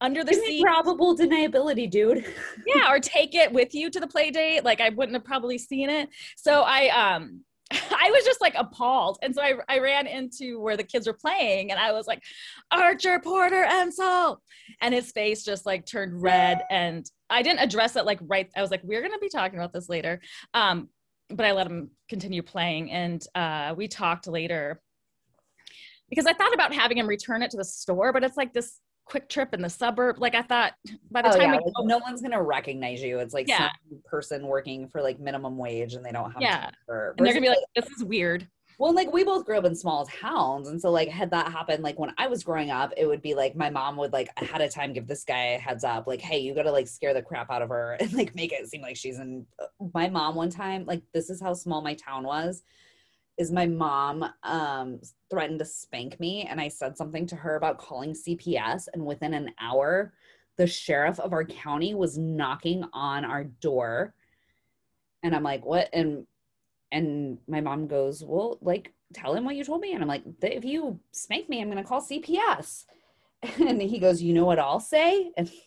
under 0.01 0.23
the 0.23 0.31
Give 0.31 0.43
seat. 0.43 0.63
probable 0.63 1.17
deniability, 1.17 1.89
dude. 1.89 2.25
yeah 2.67 2.91
or 2.91 2.99
take 2.99 3.33
it 3.33 3.51
with 3.51 3.73
you 3.73 3.89
to 3.89 3.99
the 3.99 4.05
play 4.07 4.29
date 4.29 4.63
like 4.63 4.79
i 4.79 4.89
wouldn't 4.89 5.15
have 5.15 5.23
probably 5.23 5.57
seen 5.57 5.89
it 5.89 6.09
so 6.35 6.61
i 6.61 6.87
um 6.89 7.41
i 7.71 8.11
was 8.11 8.23
just 8.23 8.39
like 8.39 8.53
appalled 8.55 9.17
and 9.23 9.33
so 9.33 9.41
I, 9.41 9.53
I 9.67 9.79
ran 9.79 10.05
into 10.05 10.59
where 10.59 10.77
the 10.77 10.83
kids 10.83 11.07
were 11.07 11.13
playing 11.13 11.71
and 11.71 11.79
i 11.79 11.91
was 11.91 12.05
like 12.05 12.21
archer 12.71 13.19
porter 13.19 13.65
ensel 13.67 14.37
and 14.81 14.93
his 14.93 15.11
face 15.11 15.43
just 15.43 15.65
like 15.65 15.85
turned 15.87 16.21
red 16.21 16.61
and 16.69 17.09
i 17.29 17.41
didn't 17.41 17.59
address 17.59 17.95
it 17.95 18.05
like 18.05 18.19
right 18.23 18.49
i 18.55 18.61
was 18.61 18.71
like 18.71 18.81
we're 18.83 19.01
gonna 19.01 19.17
be 19.19 19.29
talking 19.29 19.57
about 19.59 19.73
this 19.73 19.89
later 19.89 20.19
um 20.53 20.89
but 21.29 21.45
i 21.45 21.51
let 21.51 21.67
him 21.67 21.89
continue 22.09 22.41
playing 22.41 22.91
and 22.91 23.25
uh 23.35 23.73
we 23.77 23.87
talked 23.87 24.27
later 24.27 24.81
because 26.09 26.25
i 26.25 26.33
thought 26.33 26.53
about 26.53 26.73
having 26.73 26.97
him 26.97 27.07
return 27.07 27.41
it 27.41 27.51
to 27.51 27.57
the 27.57 27.65
store 27.65 28.13
but 28.13 28.23
it's 28.23 28.37
like 28.37 28.53
this 28.53 28.79
quick 29.05 29.29
trip 29.29 29.53
in 29.53 29.61
the 29.61 29.69
suburb 29.69 30.17
like 30.19 30.35
i 30.35 30.41
thought 30.41 30.73
by 31.11 31.21
the 31.21 31.29
Oh, 31.29 31.37
time 31.37 31.53
yeah, 31.53 31.59
we 31.63 31.71
go- 31.77 31.85
no 31.85 31.97
one's 31.99 32.21
gonna 32.21 32.41
recognize 32.43 33.01
you. 33.01 33.19
It's 33.19 33.33
like 33.33 33.47
Yeah. 33.47 33.69
some 33.89 34.01
person 34.03 34.45
working 34.45 34.89
for 34.89 35.01
like 35.01 35.17
minimum 35.17 35.57
wage 35.57 35.93
and 35.93 36.03
they 36.05 36.11
don't 36.11 36.29
have 36.33 36.41
Yeah. 36.41 36.65
and 36.89 37.15
they're 37.17 37.33
gonna 37.33 37.39
be 37.39 37.47
like, 37.47 37.57
"This 37.73 37.85
is 37.91 38.03
weird." 38.03 38.45
Well, 38.79 38.93
like 38.93 39.11
we 39.11 39.23
both 39.23 39.45
grew 39.45 39.57
up 39.57 39.65
in 39.65 39.73
small 39.75 40.05
towns, 40.05 40.67
and 40.67 40.79
so 40.79 40.91
like 40.91 41.09
had 41.09 41.31
that 41.31 41.51
happened, 41.51 41.81
like 41.83 41.97
when 41.97 42.13
I 42.19 42.27
was 42.27 42.43
growing 42.43 42.69
up, 42.69 42.93
it 42.95 43.07
would 43.07 43.23
be 43.23 43.33
like 43.33 43.55
my 43.55 43.71
mom 43.71 43.97
would 43.97 44.13
like 44.13 44.29
ahead 44.37 44.61
of 44.61 44.71
time 44.71 44.93
give 44.93 45.07
this 45.07 45.23
guy 45.23 45.53
a 45.55 45.57
heads 45.57 45.83
up, 45.83 46.05
like, 46.05 46.21
"Hey, 46.21 46.37
you 46.39 46.53
got 46.53 46.63
to 46.63 46.71
like 46.71 46.87
scare 46.87 47.13
the 47.15 47.23
crap 47.23 47.49
out 47.49 47.63
of 47.63 47.69
her 47.69 47.93
and 47.99 48.13
like 48.13 48.35
make 48.35 48.51
it 48.53 48.67
seem 48.69 48.81
like 48.83 48.95
she's 48.95 49.17
in." 49.19 49.47
uh, 49.59 49.65
My 49.95 50.09
mom 50.09 50.35
one 50.35 50.51
time, 50.51 50.85
like 50.85 51.01
this 51.11 51.31
is 51.31 51.41
how 51.41 51.53
small 51.55 51.81
my 51.81 51.95
town 51.95 52.23
was, 52.23 52.61
is 53.37 53.51
my 53.51 53.65
mom 53.65 54.25
um 54.43 54.99
threatened 55.31 55.59
to 55.59 55.65
spank 55.65 56.19
me, 56.19 56.43
and 56.43 56.61
I 56.61 56.67
said 56.67 56.97
something 56.97 57.25
to 57.27 57.35
her 57.35 57.55
about 57.55 57.79
calling 57.79 58.13
CPS, 58.13 58.87
and 58.93 59.05
within 59.05 59.33
an 59.33 59.51
hour, 59.59 60.13
the 60.57 60.67
sheriff 60.67 61.19
of 61.19 61.33
our 61.33 61.45
county 61.45 61.95
was 61.95 62.17
knocking 62.19 62.83
on 62.93 63.25
our 63.25 63.45
door, 63.45 64.13
and 65.23 65.35
I'm 65.35 65.43
like, 65.43 65.65
"What?" 65.65 65.89
and 65.93 66.27
and 66.91 67.37
my 67.47 67.61
mom 67.61 67.87
goes, 67.87 68.23
Well, 68.23 68.57
like, 68.61 68.93
tell 69.13 69.33
him 69.35 69.45
what 69.45 69.55
you 69.55 69.63
told 69.63 69.81
me. 69.81 69.93
And 69.93 70.01
I'm 70.01 70.07
like, 70.07 70.23
If 70.41 70.65
you 70.65 70.99
spank 71.11 71.49
me, 71.49 71.61
I'm 71.61 71.69
going 71.69 71.81
to 71.81 71.87
call 71.87 72.01
CPS. 72.01 72.85
And 73.59 73.79
he 73.81 73.99
goes, 73.99 74.21
You 74.21 74.33
know 74.33 74.45
what 74.45 74.59
I'll 74.59 74.79
say? 74.79 75.31
And 75.37 75.47
he 75.47 75.61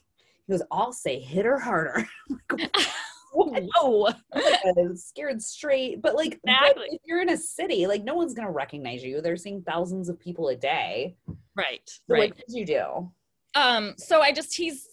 goes, 0.50 0.62
I'll 0.72 0.92
say, 0.92 1.20
hit 1.20 1.44
her 1.44 1.58
harder. 1.58 2.08
I 3.32 3.68
was 4.76 5.04
scared 5.04 5.40
straight. 5.40 6.02
But 6.02 6.16
like, 6.16 6.40
Exactly. 6.44 6.86
if 6.90 7.00
you're 7.04 7.22
in 7.22 7.28
a 7.30 7.36
city, 7.36 7.86
like, 7.86 8.02
no 8.02 8.14
one's 8.14 8.34
going 8.34 8.46
to 8.46 8.52
recognize 8.52 9.02
you. 9.04 9.20
They're 9.20 9.36
seeing 9.36 9.62
thousands 9.62 10.08
of 10.08 10.18
people 10.18 10.48
a 10.48 10.56
day. 10.56 11.16
right, 11.54 11.82
So, 11.86 12.00
right. 12.08 12.30
what 12.30 12.36
did 12.36 12.56
you 12.56 12.66
do? 12.66 13.10
Um, 13.54 13.94
so 13.98 14.20
I 14.20 14.32
just 14.32 14.56
he's 14.56 14.86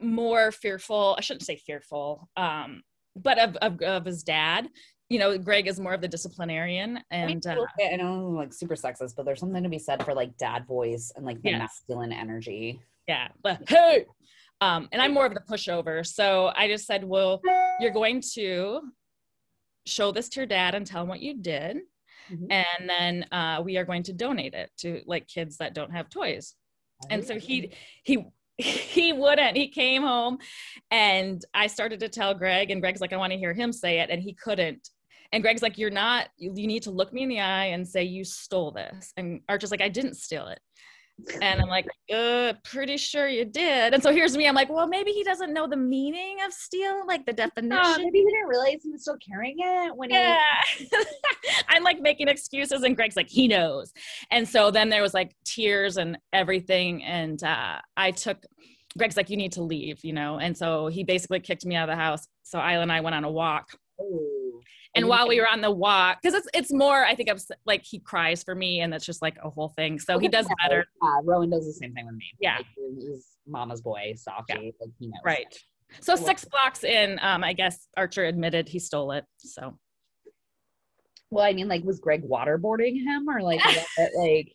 more 0.00 0.50
fearful. 0.52 1.14
I 1.18 1.22
shouldn't 1.22 1.44
say 1.44 1.56
fearful, 1.56 2.28
um, 2.36 2.82
but 3.16 3.38
of, 3.38 3.56
of 3.56 3.80
of 3.82 4.04
his 4.04 4.22
dad. 4.22 4.68
You 5.10 5.18
know, 5.18 5.36
Greg 5.36 5.66
is 5.66 5.80
more 5.80 5.92
of 5.92 6.00
the 6.00 6.06
disciplinarian, 6.06 7.00
and 7.10 7.44
I, 7.44 7.54
uh, 7.56 7.66
I 7.92 7.96
know 7.96 8.28
I'm 8.28 8.36
like 8.36 8.52
super 8.54 8.76
sexist, 8.76 9.16
but 9.16 9.24
there's 9.26 9.40
something 9.40 9.64
to 9.64 9.68
be 9.68 9.78
said 9.80 10.04
for 10.04 10.14
like 10.14 10.36
dad 10.38 10.66
voice 10.68 11.12
and 11.16 11.26
like 11.26 11.42
the 11.42 11.50
Yes. 11.50 11.58
masculine 11.58 12.12
energy. 12.12 12.80
yeah, 13.08 13.26
but 13.42 13.68
hey, 13.68 14.04
um, 14.60 14.88
and 14.92 15.02
I'm 15.02 15.12
more 15.12 15.26
of 15.26 15.34
the 15.34 15.40
pushover. 15.40 16.06
So 16.06 16.52
I 16.54 16.68
just 16.68 16.86
said, 16.86 17.02
well, 17.02 17.42
you're 17.80 17.90
going 17.90 18.22
to 18.34 18.82
show 19.84 20.12
this 20.12 20.28
to 20.28 20.40
your 20.40 20.46
dad 20.46 20.76
and 20.76 20.86
tell 20.86 21.02
him 21.02 21.08
what 21.08 21.18
you 21.20 21.34
did, 21.42 21.78
Mhm. 22.30 22.46
and 22.52 22.88
then 22.88 23.24
uh, 23.32 23.62
we 23.64 23.78
are 23.78 23.84
going 23.84 24.04
to 24.04 24.12
donate 24.12 24.54
it 24.54 24.70
to 24.78 25.02
like 25.06 25.26
kids 25.26 25.56
that 25.56 25.74
don't 25.74 25.90
have 25.90 26.08
toys. 26.08 26.54
and 27.10 27.24
so 27.24 27.36
he 27.36 27.72
he 28.04 28.26
he 28.58 29.12
wouldn't 29.14 29.56
he 29.56 29.68
came 29.68 30.02
home 30.02 30.36
and 30.90 31.42
i 31.54 31.66
started 31.66 31.98
to 32.00 32.10
tell 32.10 32.34
greg 32.34 32.70
and 32.70 32.82
greg's 32.82 33.00
like 33.00 33.14
i 33.14 33.16
want 33.16 33.32
to 33.32 33.38
hear 33.38 33.54
him 33.54 33.72
say 33.72 34.00
it 34.00 34.10
and 34.10 34.20
he 34.22 34.34
couldn't 34.34 34.90
and 35.32 35.42
greg's 35.42 35.62
like 35.62 35.78
you're 35.78 35.90
not 35.90 36.28
you, 36.36 36.52
you 36.54 36.66
need 36.66 36.82
to 36.82 36.90
look 36.90 37.12
me 37.12 37.22
in 37.22 37.28
the 37.28 37.40
eye 37.40 37.66
and 37.66 37.86
say 37.86 38.02
you 38.02 38.24
stole 38.24 38.70
this 38.70 39.12
and 39.16 39.40
archer's 39.48 39.70
like 39.70 39.80
i 39.80 39.88
didn't 39.88 40.14
steal 40.14 40.46
it 40.46 40.60
And 41.40 41.60
I'm 41.60 41.68
like, 41.68 41.86
uh, 42.14 42.54
pretty 42.64 42.96
sure 42.96 43.28
you 43.28 43.44
did. 43.44 43.94
And 43.94 44.02
so 44.02 44.12
here's 44.12 44.36
me. 44.36 44.48
I'm 44.48 44.54
like, 44.54 44.68
well, 44.68 44.86
maybe 44.86 45.10
he 45.12 45.22
doesn't 45.22 45.52
know 45.52 45.66
the 45.66 45.76
meaning 45.76 46.38
of 46.46 46.52
steal, 46.52 47.06
like 47.06 47.26
the 47.26 47.32
definition. 47.32 47.78
Oh, 47.82 47.98
maybe 47.98 48.18
he 48.18 48.24
didn't 48.24 48.48
realize 48.48 48.80
he 48.82 48.90
was 48.90 49.02
still 49.02 49.16
carrying 49.18 49.56
it 49.58 49.96
when 49.96 50.10
yeah. 50.10 50.38
I'm 51.68 51.82
like 51.82 52.00
making 52.00 52.28
excuses, 52.28 52.82
and 52.82 52.96
Greg's 52.96 53.16
like, 53.16 53.28
he 53.28 53.48
knows. 53.48 53.92
And 54.30 54.48
so 54.48 54.70
then 54.70 54.88
there 54.88 55.02
was 55.02 55.14
like 55.14 55.34
tears 55.44 55.96
and 55.96 56.18
everything. 56.32 57.02
And 57.04 57.42
uh, 57.42 57.78
I 57.96 58.10
took, 58.12 58.44
Greg's 58.96 59.16
like, 59.16 59.30
you 59.30 59.36
need 59.36 59.52
to 59.52 59.62
leave, 59.62 60.04
you 60.04 60.12
know? 60.12 60.38
And 60.38 60.56
so 60.56 60.88
he 60.88 61.04
basically 61.04 61.40
kicked 61.40 61.64
me 61.64 61.76
out 61.76 61.88
of 61.88 61.92
the 61.92 62.02
house. 62.02 62.26
So 62.42 62.58
Isla 62.58 62.82
and 62.82 62.92
I 62.92 63.00
went 63.00 63.14
on 63.14 63.24
a 63.24 63.30
walk. 63.30 63.68
Oh. 64.00 64.39
And 64.96 65.06
while 65.08 65.28
we 65.28 65.40
were 65.40 65.48
on 65.48 65.60
the 65.60 65.70
walk, 65.70 66.18
because 66.20 66.34
it's 66.34 66.48
it's 66.52 66.72
more, 66.72 67.04
I 67.04 67.14
think 67.14 67.28
s- 67.30 67.50
like 67.64 67.84
he 67.84 68.00
cries 68.00 68.42
for 68.42 68.54
me, 68.56 68.80
and 68.80 68.92
that's 68.92 69.06
just 69.06 69.22
like 69.22 69.36
a 69.42 69.48
whole 69.48 69.68
thing. 69.68 69.98
So 70.00 70.18
he 70.18 70.26
does 70.28 70.48
better, 70.62 70.84
Yeah, 71.02 71.20
Rowan 71.22 71.50
does 71.50 71.64
the 71.66 71.72
same 71.72 71.94
thing 71.94 72.06
with 72.06 72.16
me. 72.16 72.26
Yeah. 72.40 72.56
Like, 72.56 72.66
he's 72.98 73.26
mama's 73.46 73.80
boy, 73.82 74.14
softy. 74.16 74.74
Like 74.80 74.90
he 74.98 75.06
knows. 75.06 75.20
right? 75.24 75.46
So 76.00 76.16
six 76.16 76.44
blocks 76.44 76.82
in, 76.84 77.18
um, 77.22 77.42
I 77.44 77.52
guess 77.52 77.86
Archer 77.96 78.24
admitted 78.24 78.68
he 78.68 78.78
stole 78.80 79.12
it. 79.12 79.24
So 79.38 79.78
Well, 81.30 81.44
I 81.44 81.52
mean, 81.52 81.68
like, 81.68 81.84
was 81.84 82.00
Greg 82.00 82.28
waterboarding 82.28 82.96
him 83.02 83.28
or 83.28 83.42
like, 83.42 83.60
it, 83.98 84.10
like, 84.16 84.52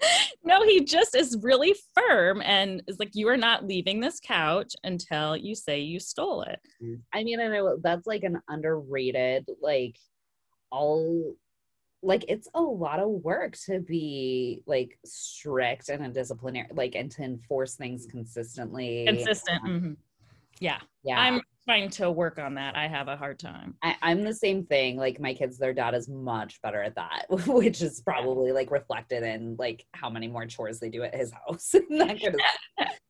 no, 0.44 0.62
he 0.64 0.84
just 0.84 1.14
is 1.14 1.38
really 1.42 1.74
firm 1.94 2.42
and 2.42 2.82
is 2.86 2.98
like, 2.98 3.14
you 3.14 3.28
are 3.28 3.36
not 3.36 3.66
leaving 3.66 4.00
this 4.00 4.20
couch 4.20 4.74
until 4.84 5.36
you 5.36 5.54
say 5.54 5.80
you 5.80 6.00
stole 6.00 6.42
it. 6.42 6.60
I 7.12 7.24
mean, 7.24 7.40
I 7.40 7.48
know 7.48 7.78
that's 7.82 8.06
like 8.06 8.24
an 8.24 8.40
underrated, 8.48 9.48
like, 9.60 9.96
all, 10.70 11.34
like, 12.02 12.24
it's 12.28 12.48
a 12.54 12.60
lot 12.60 13.00
of 13.00 13.08
work 13.08 13.56
to 13.66 13.80
be 13.80 14.62
like 14.66 14.98
strict 15.04 15.88
and 15.88 16.04
a 16.04 16.08
disciplinary, 16.08 16.68
like, 16.72 16.94
and 16.94 17.10
to 17.12 17.22
enforce 17.22 17.76
things 17.76 18.06
consistently. 18.06 19.04
Consistent. 19.06 19.62
mhm. 19.64 19.96
Yeah, 20.60 20.78
Yeah. 21.02 21.18
I'm 21.18 21.40
trying 21.66 21.88
to 21.90 22.10
work 22.10 22.38
on 22.38 22.54
that. 22.54 22.76
I 22.76 22.86
have 22.88 23.08
a 23.08 23.16
hard 23.16 23.38
time. 23.38 23.74
I, 23.82 23.96
I'm 24.02 24.22
the 24.22 24.34
same 24.34 24.64
thing. 24.64 24.96
Like 24.96 25.18
my 25.20 25.32
kids, 25.34 25.58
their 25.58 25.72
dad 25.72 25.94
is 25.94 26.08
much 26.08 26.60
better 26.62 26.82
at 26.82 26.94
that, 26.96 27.26
which 27.46 27.80
is 27.82 28.02
probably 28.02 28.52
like 28.52 28.70
reflected 28.70 29.22
in 29.22 29.56
like 29.58 29.86
how 29.92 30.10
many 30.10 30.28
more 30.28 30.46
chores 30.46 30.78
they 30.80 30.90
do 30.90 31.02
at 31.02 31.14
his 31.14 31.32
house. 31.46 31.74
Kind 31.90 32.22
of- 32.24 32.34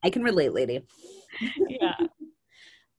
I 0.03 0.11
can 0.11 0.23
relate, 0.23 0.53
lady. 0.53 0.85
Yeah. 1.69 1.95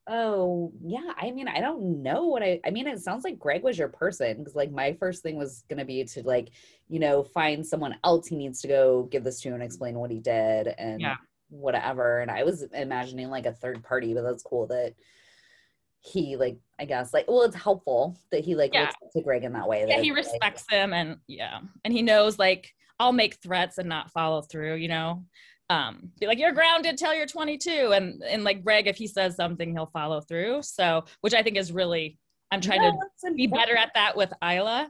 Oh 0.08 0.72
yeah. 0.84 1.14
I 1.18 1.32
mean, 1.32 1.48
I 1.48 1.60
don't 1.62 2.04
know 2.04 2.28
what 2.28 2.44
I. 2.44 2.60
I 2.64 2.70
mean, 2.70 2.86
it 2.86 3.00
sounds 3.00 3.24
like 3.24 3.40
Greg 3.40 3.64
was 3.64 3.76
your 3.76 3.88
person 3.88 4.38
because 4.38 4.54
like 4.54 4.72
my 4.72 4.94
first 5.00 5.24
thing 5.24 5.36
was 5.36 5.64
gonna 5.68 5.84
be 5.84 6.04
to 6.04 6.22
like 6.22 6.50
you 6.88 7.00
know 7.00 7.24
find 7.24 7.66
someone 7.66 7.96
else 8.04 8.28
he 8.28 8.36
needs 8.36 8.62
to 8.62 8.68
go 8.68 9.08
give 9.12 9.24
this 9.24 9.42
to 9.42 9.50
and 9.50 9.64
explain 9.64 9.98
what 9.98 10.12
he 10.12 10.20
did 10.20 10.68
and 10.78 11.02
Yeah. 11.02 11.16
whatever. 11.50 12.20
And 12.20 12.30
I 12.30 12.44
was 12.44 12.62
imagining 12.72 13.32
like 13.32 13.48
a 13.48 13.54
third 13.54 13.84
party, 13.84 14.14
but 14.14 14.22
that's 14.22 14.44
cool 14.44 14.68
that 14.68 14.94
he 16.06 16.36
like 16.36 16.58
I 16.80 16.86
guess 16.86 17.14
like 17.14 17.26
well 17.28 17.42
it's 17.44 17.56
helpful 17.56 18.18
that 18.32 18.44
he 18.46 18.56
like 18.56 18.74
Yeah. 18.74 18.82
looks 19.02 19.14
to 19.16 19.22
Greg 19.22 19.44
in 19.44 19.54
that 19.54 19.68
way. 19.68 19.82
yeah 19.88 19.96
that 19.96 20.04
he 20.04 20.12
it's, 20.12 20.16
like, 20.18 20.26
respects 20.26 20.66
him 20.70 20.94
and 20.94 21.18
yeah 21.28 21.60
and 21.84 21.94
he 21.94 22.02
knows 22.02 22.38
like 22.38 22.72
i'll 23.00 23.12
make 23.12 23.36
threats 23.42 23.78
and 23.78 23.90
not 23.90 24.12
follow 24.12 24.42
through 24.42 24.76
you 24.76 24.88
know 24.88 25.24
um 25.70 26.12
be 26.20 26.28
like 26.28 26.38
you're 26.38 26.52
grounded 26.52 26.98
till 26.98 27.14
you're 27.14 27.26
22 27.26 27.92
and 27.94 28.22
and 28.24 28.44
like 28.44 28.64
greg 28.64 28.88
if 28.88 28.98
he 28.98 29.08
says 29.08 29.36
something 29.36 29.72
he'll 29.72 29.88
follow 29.88 30.22
through 30.22 30.62
so 30.62 31.04
which 31.22 31.34
i 31.34 31.42
think 31.42 31.58
is 31.58 31.72
really 31.72 32.18
i'm 32.52 32.62
trying 32.62 32.82
No, 32.82 32.92
to 33.26 33.34
be 33.34 33.48
better 33.48 33.76
at 33.76 33.92
that 33.96 34.16
with 34.16 34.32
isla 34.44 34.90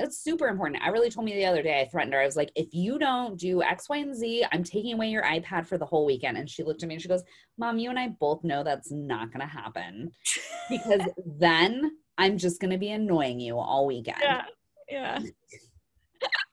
That's 0.00 0.16
super 0.18 0.48
important. 0.48 0.82
I 0.82 0.88
really 0.88 1.10
told 1.10 1.26
me 1.26 1.34
the 1.34 1.44
other 1.44 1.62
day, 1.62 1.80
I 1.80 1.86
threatened 1.88 2.14
her. 2.14 2.20
I 2.20 2.24
was 2.24 2.36
like, 2.36 2.50
if 2.56 2.68
you 2.72 2.98
don't 2.98 3.38
do 3.38 3.62
X, 3.62 3.88
Y, 3.90 3.98
and 3.98 4.16
Z, 4.16 4.46
I'm 4.50 4.64
taking 4.64 4.94
away 4.94 5.08
your 5.10 5.22
iPad 5.24 5.66
for 5.66 5.76
the 5.76 5.84
whole 5.84 6.06
weekend. 6.06 6.38
And 6.38 6.48
she 6.48 6.62
looked 6.62 6.82
at 6.82 6.88
me 6.88 6.94
and 6.94 7.02
she 7.02 7.08
goes, 7.08 7.22
Mom, 7.58 7.78
you 7.78 7.90
and 7.90 7.98
I 7.98 8.08
both 8.08 8.42
know 8.42 8.64
that's 8.64 8.90
not 8.90 9.30
going 9.30 9.40
to 9.40 9.46
happen 9.46 10.10
because 10.70 11.02
then 11.38 11.90
I'm 12.16 12.38
just 12.38 12.60
going 12.60 12.70
to 12.70 12.78
be 12.78 12.90
annoying 12.90 13.40
you 13.40 13.58
all 13.58 13.86
weekend. 13.86 14.18
yeah 14.22 14.42
yeah 14.88 15.18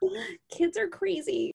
Kids 0.52 0.78
are 0.78 0.88
crazy. 0.88 1.52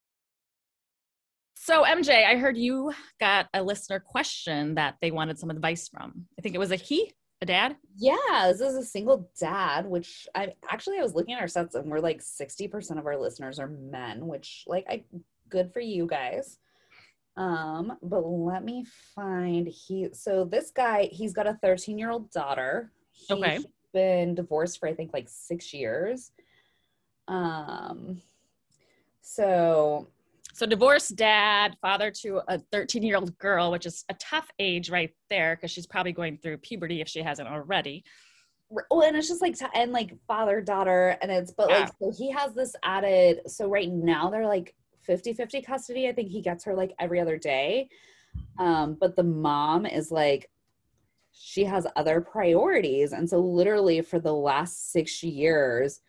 so 1.54 1.84
Emjaye 1.84 2.26
i 2.26 2.36
heard 2.36 2.56
you 2.56 2.92
got 3.20 3.46
a 3.54 3.62
listener 3.62 4.00
question 4.00 4.74
that 4.74 4.96
they 5.00 5.10
wanted 5.12 5.38
some 5.38 5.50
advice 5.50 5.88
from 5.88 6.26
i 6.38 6.42
think 6.42 6.54
it 6.54 6.58
was 6.58 6.72
a 6.72 6.76
he 6.76 7.12
a 7.42 7.46
dad 7.46 7.76
Yeah, 7.96 8.46
this 8.48 8.60
is 8.60 8.76
a 8.76 8.84
single 8.84 9.28
dad, 9.38 9.84
which 9.86 10.28
I 10.34 10.54
actually 10.70 10.98
I 10.98 11.02
was 11.02 11.14
looking 11.14 11.34
at 11.34 11.40
our 11.40 11.48
sets 11.48 11.74
and 11.74 11.90
we're 11.90 11.98
like 12.00 12.20
60% 12.20 12.98
of 12.98 13.06
our 13.06 13.18
listeners 13.18 13.58
are 13.58 13.66
men, 13.68 14.26
which 14.26 14.64
like 14.66 14.86
I 14.88 15.04
good 15.48 15.72
for 15.72 15.80
you 15.80 16.06
guys. 16.06 16.58
Um, 17.36 17.98
but 18.02 18.20
let 18.20 18.64
me 18.64 18.86
find 19.14 19.66
he 19.66 20.08
so 20.12 20.44
this 20.44 20.70
guy, 20.70 21.08
he's 21.12 21.32
got 21.32 21.46
a 21.46 21.58
13-year-old 21.64 22.30
daughter. 22.30 22.92
He's 23.10 23.36
Okay. 23.36 23.58
been 23.92 24.34
divorced 24.34 24.78
for 24.78 24.88
I 24.88 24.94
think 24.94 25.12
like 25.12 25.28
6 25.28 25.74
years. 25.74 26.30
Um 27.28 28.22
so 29.20 30.08
So 30.54 30.66
divorced 30.66 31.16
dad, 31.16 31.76
father 31.80 32.10
to 32.22 32.42
a 32.48 32.58
13 32.58 33.02
year 33.02 33.16
old 33.16 33.36
girl, 33.38 33.70
which 33.70 33.86
is 33.86 34.04
a 34.10 34.14
tough 34.14 34.50
age 34.58 34.90
right 34.90 35.10
there 35.30 35.56
because 35.56 35.70
she's 35.70 35.86
probably 35.86 36.12
going 36.12 36.36
through 36.38 36.58
puberty 36.58 37.00
if 37.00 37.08
she 37.08 37.22
hasn't 37.22 37.48
already. 37.48 38.04
well 38.70 39.02
and 39.02 39.16
it's 39.16 39.28
just 39.28 39.40
like 39.42 39.56
and 39.74 39.92
like 39.92 40.14
father 40.26 40.60
daughter 40.60 41.16
and 41.20 41.30
it's 41.30 41.52
but 41.52 41.68
like 41.68 41.88
so 42.00 42.12
he 42.16 42.30
has 42.30 42.54
this 42.54 42.74
added 42.82 43.40
so 43.46 43.68
right 43.68 43.90
now 43.92 44.30
they're 44.30 44.46
like 44.46 44.74
50 45.02 45.32
50 45.34 45.62
custody. 45.62 46.08
I 46.08 46.12
think 46.12 46.28
he 46.28 46.40
gets 46.42 46.64
her 46.64 46.74
like 46.74 46.94
every 46.98 47.18
other 47.20 47.38
day. 47.38 47.88
Um 48.58 48.96
but 49.00 49.16
the 49.16 49.24
mom 49.24 49.86
is 49.86 50.10
like 50.10 50.48
she 51.32 51.64
has 51.64 51.86
other 51.96 52.20
priorities. 52.20 53.12
And 53.12 53.28
so 53.28 53.40
literally 53.40 54.02
for 54.02 54.20
the 54.20 54.34
last 54.34 54.92
six 54.92 55.22
years 55.22 56.00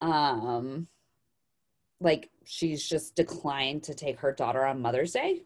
um 0.00 0.86
like 2.04 2.30
she's 2.44 2.86
just 2.86 3.16
declined 3.16 3.82
to 3.84 3.94
take 3.94 4.18
her 4.20 4.32
daughter 4.32 4.64
on 4.64 4.80
mother's 4.82 5.12
day 5.12 5.42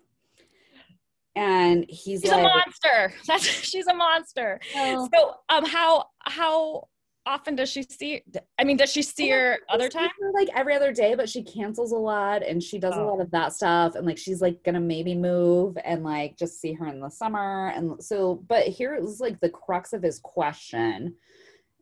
and 1.36 1.86
he's 1.88 2.22
She's 2.22 2.30
like 2.30 2.40
a 2.40 2.42
monster. 2.42 3.14
That's 3.26 3.44
she's 3.44 3.86
a 3.86 3.94
monster. 3.94 4.60
"Well, 4.74 5.08
So 5.14 5.34
um 5.48 5.64
how 5.64 6.06
how 6.20 6.88
often 7.26 7.54
does 7.54 7.68
she 7.70 7.82
see 7.82 8.22
I 8.58 8.64
mean 8.64 8.76
does 8.76 8.90
she 8.90 9.02
see 9.02 9.28
her 9.30 9.58
other 9.68 9.84
I 9.84 9.88
see 9.90 9.98
time? 9.98 10.08
her, 10.20 10.32
like 10.32 10.48
every 10.54 10.74
other 10.74 10.92
day, 10.92 11.14
but 11.14 11.28
she 11.28 11.42
cancels 11.42 11.92
a 11.92 11.96
lot 11.96 12.42
and 12.42 12.62
she 12.62 12.78
does 12.78 12.96
a 12.96 13.00
Oh. 13.00 13.06
lot 13.08 13.20
of 13.20 13.30
that 13.30 13.52
stuff. 13.52 13.94
And 13.94 14.06
like 14.06 14.18
she's 14.18 14.40
like 14.40 14.64
gonna 14.64 14.80
maybe 14.80 15.14
move 15.14 15.76
and 15.84 16.02
like 16.02 16.36
just 16.36 16.60
see 16.60 16.72
her 16.72 16.86
in 16.88 17.00
the 17.00 17.10
summer. 17.10 17.68
And 17.68 18.02
so, 18.02 18.42
but 18.48 18.64
here 18.66 18.94
is 18.94 19.20
like 19.20 19.38
the 19.40 19.50
crux 19.50 19.92
of 19.92 20.02
his 20.02 20.18
question 20.18 21.14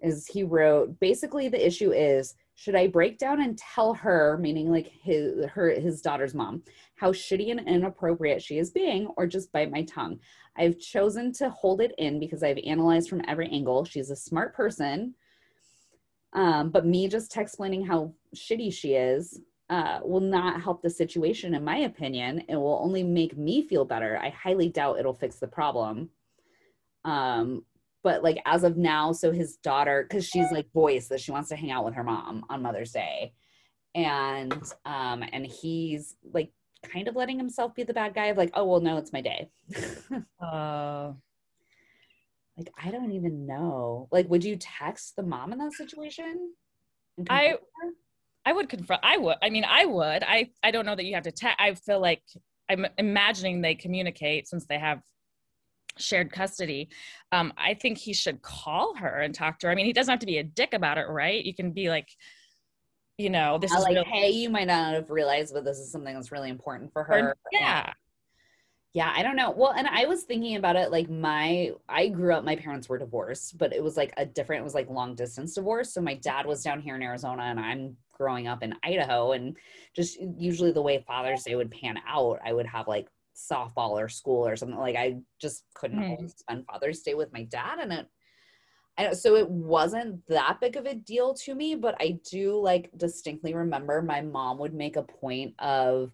is 0.03 0.27
he 0.27 0.43
wrote 0.43 1.01
basically 1.01 1.49
the 1.49 1.65
issue 1.67 1.93
is 1.93 2.35
should 2.57 2.75
I 2.75 2.87
break 2.87 3.19
down 3.19 3.43
and 3.43 3.57
tell 3.57 3.93
her, 3.95 4.39
meaning 4.41 4.71
like 4.71 4.89
his 4.89 5.45
her 5.51 5.71
his 5.71 6.01
daughter's 6.01 6.35
mom, 6.35 6.63
how 6.97 7.13
shitty 7.13 7.51
and 7.51 7.61
inappropriate 7.69 8.43
she 8.43 8.59
is 8.59 8.71
being, 8.71 9.07
or 9.17 9.27
just 9.27 9.53
bite 9.53 9.71
my 9.71 9.83
tongue? 9.83 10.19
I've 10.57 10.81
chosen 10.81 11.33
to 11.35 11.51
hold 11.51 11.83
it 11.83 11.95
in 11.99 12.19
because 12.19 12.43
I've 12.43 12.59
analyzed 12.67 13.11
from 13.11 13.23
every 13.29 13.49
angle. 13.49 13.85
She's 13.85 14.11
a 14.11 14.17
smart 14.17 14.55
person. 14.55 15.15
Um, 16.33 16.71
but 16.71 16.87
me 16.87 17.09
just 17.09 17.37
explaining 17.37 17.85
how 17.85 18.15
shitty 18.35 18.73
she 18.73 18.95
is 18.95 19.39
uh, 19.69 20.01
will 20.03 20.21
not 20.21 20.63
help 20.63 20.81
the 20.81 20.91
situation, 20.91 21.55
in 21.55 21.63
my 21.63 21.79
opinion. 21.79 22.43
It 22.49 22.57
will 22.57 22.81
only 22.83 23.03
make 23.03 23.37
me 23.37 23.67
feel 23.67 23.85
better. 23.85 24.19
I 24.21 24.31
highly 24.31 24.71
doubt 24.71 24.99
it'll 24.99 25.15
fix 25.15 25.37
the 25.37 25.47
problem. 25.47 26.09
Um, 27.05 27.65
but 28.07 28.23
like 28.23 28.39
as 28.47 28.63
of 28.63 28.77
now, 28.77 29.11
so 29.11 29.33
his 29.33 29.57
daughter, 29.57 30.07
because 30.09 30.25
she's 30.25 30.53
like 30.53 30.69
voiced 30.73 31.09
that 31.09 31.21
she 31.21 31.33
wants 31.33 31.49
to 31.49 31.57
hang 31.57 31.73
out 31.73 31.85
with 31.85 31.95
her 31.95 32.05
mom 32.05 32.45
on 32.49 32.63
Mother's 32.63 32.93
Day, 32.93 33.33
and 33.97 34.53
um, 34.85 35.25
and 35.33 35.45
he's 35.45 36.15
like 36.33 36.53
kind 36.85 37.09
of 37.09 37.17
letting 37.17 37.37
himself 37.37 37.75
be 37.75 37.83
the 37.83 37.93
bad 37.93 38.15
guy 38.15 38.27
of 38.27 38.37
like, 38.37 38.53
oh 38.55 38.65
well, 38.65 38.81
no, 38.81 38.97
it's 38.97 39.13
my 39.13 39.23
day. 39.23 39.51
Uh 40.41 41.15
like 42.57 42.71
I 42.81 42.93
don't 42.93 43.11
even 43.11 43.45
know. 43.45 44.07
Like, 44.13 44.31
would 44.31 44.45
you 44.45 44.55
text 44.55 45.17
the 45.17 45.25
mom 45.25 45.53
in 45.53 45.59
that 45.59 45.73
situation? 45.73 46.53
I- 47.29 47.49
her? 47.49 47.91
I 48.45 48.53
would 48.53 48.69
confront 48.69 49.03
I 49.05 49.17
would. 49.17 49.39
I 49.43 49.51
mean 49.51 49.65
I 49.69 49.85
would. 49.85 50.23
I 50.23 50.51
I 50.63 50.71
don't 50.71 50.87
know 50.87 50.95
that 50.95 51.07
you 51.07 51.17
have 51.17 51.25
to 51.25 51.33
te- 51.33 51.59
I 51.59 51.75
feel 51.75 51.99
like 51.99 52.23
I'm 52.71 52.87
imagining 52.99 53.63
they 53.63 53.75
communicate 53.75 54.47
since 54.47 54.65
they 54.65 54.79
have 54.79 55.03
shared 55.99 56.31
custody. 56.33 56.89
Um, 57.33 57.53
I 57.57 57.75
think 57.75 57.99
he 57.99 58.13
should 58.13 58.43
call 58.43 58.95
her 58.97 59.21
and 59.21 59.35
talk 59.35 59.59
to 59.61 59.67
her. 59.67 59.73
I 59.73 59.75
mean, 59.77 59.87
he 59.87 59.93
doesn't 59.93 60.11
have 60.13 60.21
to 60.21 60.27
be 60.27 60.39
a 60.39 60.45
dick 60.45 60.73
about 60.75 60.99
it, 60.99 61.09
right? 61.09 61.45
You 61.45 61.55
can 61.55 61.73
be 61.73 61.89
like, 61.89 62.09
you 63.19 63.31
know, 63.31 63.59
this 63.59 63.73
is 63.73 63.83
like, 63.83 63.95
real- 63.95 64.05
hey, 64.05 64.31
you 64.31 64.51
might 64.51 64.67
not 64.67 64.93
have 64.95 65.11
realized, 65.11 65.55
but 65.55 65.65
this 65.65 65.79
is 65.79 65.91
something 65.91 66.15
that's 66.15 66.33
really 66.33 66.51
important 66.51 66.93
for 66.93 67.03
or- 67.03 67.05
her. 67.05 67.37
yeah, 67.51 67.93
Yeah, 68.93 69.13
I 69.15 69.23
don't 69.23 69.37
know. 69.37 69.51
Well, 69.51 69.73
and 69.73 69.87
I 69.87 70.05
was 70.07 70.25
thinking 70.25 70.57
about 70.57 70.77
it 70.77 70.91
like 70.91 71.09
my 71.11 71.73
I 71.89 72.09
grew 72.09 72.35
up 72.35 72.45
my 72.45 72.57
parents 72.57 72.89
were 72.89 72.99
divorced, 72.99 73.57
but 73.59 73.73
it 73.73 73.83
was 73.83 73.97
like 73.97 74.13
a 74.19 74.27
different 74.27 74.61
it 74.61 74.65
was 74.65 74.75
like 74.75 74.89
long 74.91 75.15
distance 75.15 75.55
divorce. 75.55 75.93
So 75.95 76.01
my 76.03 76.15
dad 76.15 76.45
was 76.47 76.63
down 76.63 76.81
here 76.81 76.95
in 76.97 77.03
Arizona 77.03 77.45
and 77.45 77.59
I'm 77.61 77.97
growing 78.13 78.49
up 78.49 78.63
in 78.63 78.75
Idaho 78.83 79.33
and 79.33 79.57
just 79.95 80.19
usually 80.39 80.73
the 80.73 80.81
way 80.83 81.05
Father's 81.07 81.43
Day 81.43 81.55
would 81.55 81.71
pan 81.71 81.99
out, 82.09 82.41
I 82.45 82.53
would 82.55 82.67
have 82.67 82.87
like 82.89 83.09
softball 83.37 83.91
or 83.91 84.09
school 84.09 84.47
or 84.47 84.57
something. 84.57 84.79
Like 84.79 84.97
I 84.97 85.19
just 85.41 85.65
couldn't 85.75 85.99
Mhm. 86.01 86.17
always 86.17 86.35
spend 86.37 86.67
Father's 86.67 87.03
Day 87.03 87.15
with 87.15 87.33
my 87.33 87.45
dad. 87.45 87.79
And 87.81 87.93
it, 87.93 88.09
I, 88.99 89.13
so 89.13 89.37
it 89.37 89.49
wasn't 89.51 90.27
that 90.29 90.59
big 90.61 90.77
of 90.77 90.87
a 90.87 90.95
deal 90.95 91.35
to 91.35 91.55
me, 91.55 91.75
but 91.75 91.97
I 92.01 92.19
do 92.31 92.59
like 92.59 92.91
distinctly 92.97 93.55
remember 93.55 94.01
my 94.03 94.23
mom 94.23 94.59
would 94.59 94.75
make 94.75 94.97
a 94.97 95.03
point 95.03 95.55
of, 95.59 96.13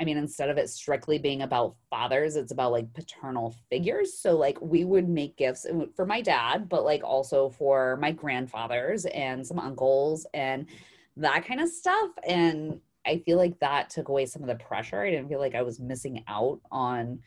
I 0.00 0.04
mean, 0.04 0.18
instead 0.18 0.50
of 0.50 0.58
it 0.58 0.68
strictly 0.68 1.18
being 1.18 1.42
about 1.42 1.76
fathers, 1.88 2.36
it's 2.36 2.52
about 2.52 2.72
like 2.72 2.92
paternal 2.92 3.54
figures. 3.70 4.18
So, 4.18 4.36
like, 4.36 4.60
we 4.60 4.84
would 4.84 5.08
make 5.08 5.36
gifts 5.36 5.66
for 5.94 6.04
my 6.04 6.20
dad, 6.20 6.68
but 6.68 6.84
like 6.84 7.04
also 7.04 7.50
for 7.50 7.96
my 7.98 8.10
grandfathers 8.12 9.06
and 9.06 9.46
some 9.46 9.58
uncles 9.60 10.26
and 10.34 10.66
that 11.16 11.46
kind 11.46 11.60
of 11.60 11.68
stuff. 11.68 12.10
And 12.26 12.80
I 13.06 13.18
feel 13.24 13.36
like 13.36 13.58
that 13.60 13.90
took 13.90 14.08
away 14.08 14.26
some 14.26 14.42
of 14.42 14.48
the 14.48 14.62
pressure. 14.64 15.02
I 15.02 15.10
didn't 15.10 15.28
feel 15.28 15.40
like 15.40 15.54
I 15.54 15.62
was 15.62 15.80
missing 15.80 16.24
out 16.28 16.60
on 16.70 17.20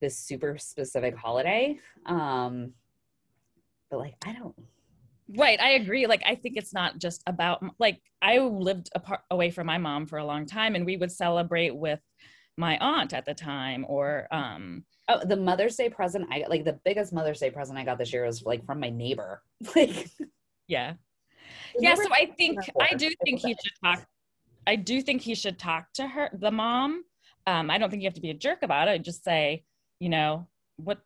this 0.00 0.18
super 0.18 0.58
specific 0.58 1.16
holiday. 1.16 1.78
Um, 2.06 2.72
but 3.90 3.98
like, 3.98 4.14
I 4.26 4.32
don't, 4.32 4.54
Right, 5.34 5.60
I 5.60 5.70
agree. 5.72 6.06
Like, 6.06 6.22
I 6.26 6.34
think 6.34 6.56
it's 6.56 6.74
not 6.74 6.98
just 6.98 7.22
about 7.26 7.64
like 7.78 8.02
I 8.20 8.38
lived 8.38 8.90
apart 8.94 9.20
away 9.30 9.50
from 9.50 9.66
my 9.66 9.78
mom 9.78 10.06
for 10.06 10.18
a 10.18 10.24
long 10.24 10.46
time, 10.46 10.74
and 10.74 10.84
we 10.84 10.96
would 10.96 11.12
celebrate 11.12 11.74
with 11.74 12.00
my 12.58 12.76
aunt 12.78 13.14
at 13.14 13.24
the 13.24 13.32
time, 13.32 13.86
or 13.88 14.26
um, 14.30 14.84
Oh, 15.08 15.24
the 15.24 15.36
Mother's 15.36 15.76
Day 15.76 15.88
present 15.88 16.26
I 16.30 16.40
got, 16.40 16.50
like 16.50 16.64
the 16.64 16.78
biggest 16.84 17.12
Mother's 17.12 17.40
Day 17.40 17.50
present 17.50 17.78
I 17.78 17.84
got 17.84 17.98
this 17.98 18.12
year 18.12 18.24
was 18.24 18.42
like 18.44 18.64
from 18.64 18.80
my 18.80 18.90
neighbor. 18.90 19.42
Like, 19.76 20.10
yeah, 20.68 20.94
yeah. 21.78 21.94
So 21.94 22.08
I 22.12 22.32
think 22.38 22.58
I 22.80 22.94
do 22.94 23.10
think 23.24 23.40
he 23.40 23.48
should 23.48 23.72
talk. 23.84 24.06
I 24.66 24.76
do 24.76 25.02
think 25.02 25.22
he 25.22 25.34
should 25.34 25.58
talk 25.58 25.92
to 25.94 26.06
her, 26.06 26.30
the 26.32 26.50
mom. 26.50 27.04
Um, 27.46 27.70
I 27.70 27.78
don't 27.78 27.90
think 27.90 28.02
you 28.02 28.06
have 28.06 28.14
to 28.14 28.20
be 28.20 28.30
a 28.30 28.34
jerk 28.34 28.62
about 28.62 28.88
it. 28.88 29.02
Just 29.02 29.24
say, 29.24 29.64
you 29.98 30.08
know, 30.08 30.46
what. 30.76 31.00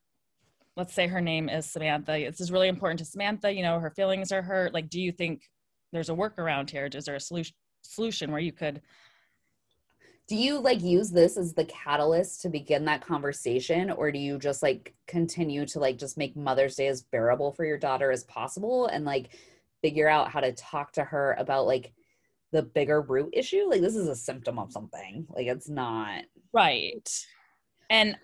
Let's 0.76 0.92
say 0.92 1.06
her 1.06 1.22
name 1.22 1.48
is 1.48 1.64
Samantha. 1.64 2.12
This 2.12 2.38
is 2.38 2.52
really 2.52 2.68
important 2.68 2.98
to 2.98 3.06
Samantha. 3.06 3.50
You 3.50 3.62
know, 3.62 3.80
her 3.80 3.88
feelings 3.88 4.30
are 4.30 4.42
hurt. 4.42 4.74
Like, 4.74 4.90
do 4.90 5.00
you 5.00 5.10
think 5.10 5.48
there's 5.90 6.10
a 6.10 6.12
workaround 6.12 6.68
here? 6.68 6.86
Is 6.92 7.06
there 7.06 7.14
a 7.14 7.20
solution 7.20 7.54
solution 7.82 8.30
where 8.30 8.40
you 8.40 8.52
could 8.52 8.82
do 10.28 10.34
you 10.34 10.58
like 10.58 10.82
use 10.82 11.10
this 11.10 11.36
as 11.36 11.54
the 11.54 11.64
catalyst 11.64 12.42
to 12.42 12.48
begin 12.48 12.84
that 12.84 13.06
conversation 13.06 13.90
or 13.90 14.10
do 14.10 14.18
you 14.18 14.38
just 14.38 14.62
like 14.62 14.94
continue 15.06 15.64
to 15.66 15.78
like 15.78 15.98
just 15.98 16.18
make 16.18 16.36
Mother's 16.36 16.74
Day 16.74 16.88
as 16.88 17.02
bearable 17.02 17.52
for 17.52 17.64
your 17.64 17.78
daughter 17.78 18.10
as 18.10 18.24
possible 18.24 18.86
and 18.86 19.04
like 19.04 19.28
figure 19.82 20.08
out 20.08 20.30
how 20.30 20.40
to 20.40 20.52
talk 20.52 20.92
to 20.92 21.04
her 21.04 21.36
about 21.38 21.66
like 21.66 21.92
the 22.56 22.62
bigger 22.62 23.02
root 23.02 23.30
issue? 23.32 23.68
Like 23.68 23.80
this 23.80 23.96
is 23.96 24.08
a 24.08 24.16
symptom 24.16 24.58
of 24.58 24.72
something. 24.72 25.26
Like 25.30 25.46
it's 25.46 25.68
not 25.68 26.24
Right. 26.56 27.06
And 27.90 28.16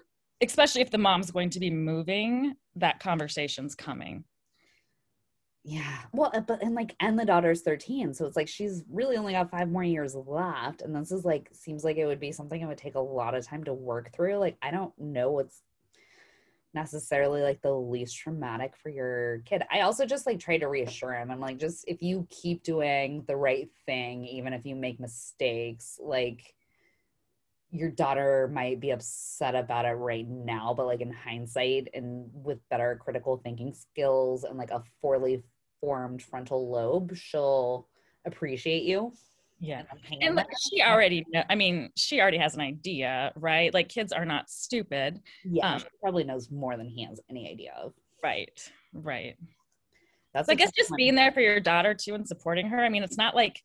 especially 0.43 0.81
if 0.81 0.91
the 0.91 0.97
mom's 0.97 1.31
going 1.31 1.51
to 1.51 1.61
be 1.61 1.71
moving, 1.71 2.55
that 2.77 2.99
conversation's 2.99 3.75
coming. 3.75 4.25
Yeah. 5.65 5.99
Well, 6.15 6.31
uh, 6.35 6.41
but 6.41 6.63
and 6.63 6.75
like, 6.75 6.97
and 6.99 7.19
the 7.19 7.27
daughter's 7.27 7.61
13. 7.61 8.15
So 8.15 8.25
it's 8.25 8.35
like 8.35 8.49
she's 8.49 8.85
really 8.91 9.19
only 9.19 9.33
got 9.33 9.51
five 9.51 9.69
more 9.69 9.85
years 9.85 10.15
left. 10.15 10.81
And 10.81 10.97
this 10.97 11.13
is 11.13 11.27
like, 11.27 11.51
seems 11.53 11.85
like 11.85 11.99
it 11.99 12.07
would 12.07 12.19
be 12.19 12.33
something 12.33 12.61
it 12.61 12.67
would 12.67 12.79
take 12.79 12.95
a 12.95 13.01
lot 13.01 13.35
of 13.35 13.47
time 13.47 13.65
to 13.65 13.75
work 13.75 14.13
through. 14.15 14.39
Like, 14.39 14.57
I 14.63 14.71
don't 14.71 14.93
know 14.99 15.31
what's 15.31 15.61
necessarily 16.75 17.43
like 17.43 17.61
the 17.63 17.75
least 17.75 18.17
traumatic 18.17 18.75
for 18.77 18.89
your 18.89 19.43
kid. 19.45 19.63
I 19.71 19.81
also 19.81 20.07
just 20.07 20.27
like 20.27 20.39
try 20.39 20.59
to 20.59 20.69
reassure 20.69 21.15
him. 21.15 21.31
I'm 21.31 21.41
like, 21.41 21.59
just 21.59 21.85
if 21.87 22.03
you 22.03 22.27
keep 22.31 22.63
doing 22.63 23.25
the 23.27 23.37
right 23.37 23.69
thing, 23.87 24.25
even 24.27 24.53
if 24.53 24.65
you 24.65 24.75
make 24.75 25.01
mistakes, 25.01 25.99
like, 26.03 26.55
your 27.75 27.91
daughter 27.91 28.51
might 28.53 28.81
be 28.81 28.91
upset 28.91 29.55
about 29.55 29.87
it 29.87 29.93
right 29.93 30.29
now, 30.29 30.75
but 30.77 30.85
like 30.85 31.01
in 31.01 31.11
hindsight 31.11 31.89
and 31.95 32.29
with 32.35 32.59
better 32.69 33.01
critical 33.03 33.39
thinking 33.39 33.73
skills 33.73 34.45
and 34.45 34.59
like 34.59 34.71
a 34.71 34.83
fully 35.01 35.43
formed 35.81 36.23
frontal 36.23 36.71
lobe, 36.71 37.17
she'll 37.17 37.89
appreciate 38.27 38.83
you. 38.83 39.15
Yeah. 39.65 39.79
And 39.79 39.87
I'm 39.93 39.99
hanging 39.99 40.27
And 40.27 40.37
there. 40.37 40.45
like, 40.45 40.55
she 40.61 40.83
already 40.83 41.25
know, 41.33 41.45
I 41.49 41.55
mean, 41.55 41.91
she 41.97 42.21
already 42.21 42.39
has 42.39 42.55
an 42.57 42.61
idea, 42.61 43.33
right? 43.37 43.73
Like 43.73 43.89
kids 43.89 44.13
are 44.13 44.25
not 44.25 44.51
stupid. 44.51 45.21
yeah, 45.45 45.75
um, 45.75 45.79
she 45.79 45.87
probably 46.03 46.25
knows 46.25 46.51
more 46.51 46.77
than 46.77 46.89
he 46.89 47.05
has 47.05 47.21
any 47.31 47.49
idea 47.49 47.73
of. 47.81 47.93
Right. 48.25 48.61
Right. 48.93 49.37
That's 50.35 50.47
So 50.47 50.53
I 50.53 50.57
guess 50.57 50.73
just 50.77 50.91
one. 50.91 50.97
being 50.97 51.15
there 51.15 51.31
for 51.31 51.41
your 51.41 51.61
daughter 51.61 51.95
too 51.95 52.15
and 52.15 52.27
supporting 52.27 52.67
her. 52.71 52.81
I 52.83 52.89
mean, 52.89 53.05
it's 53.05 53.17
not 53.17 53.37
like 53.37 53.63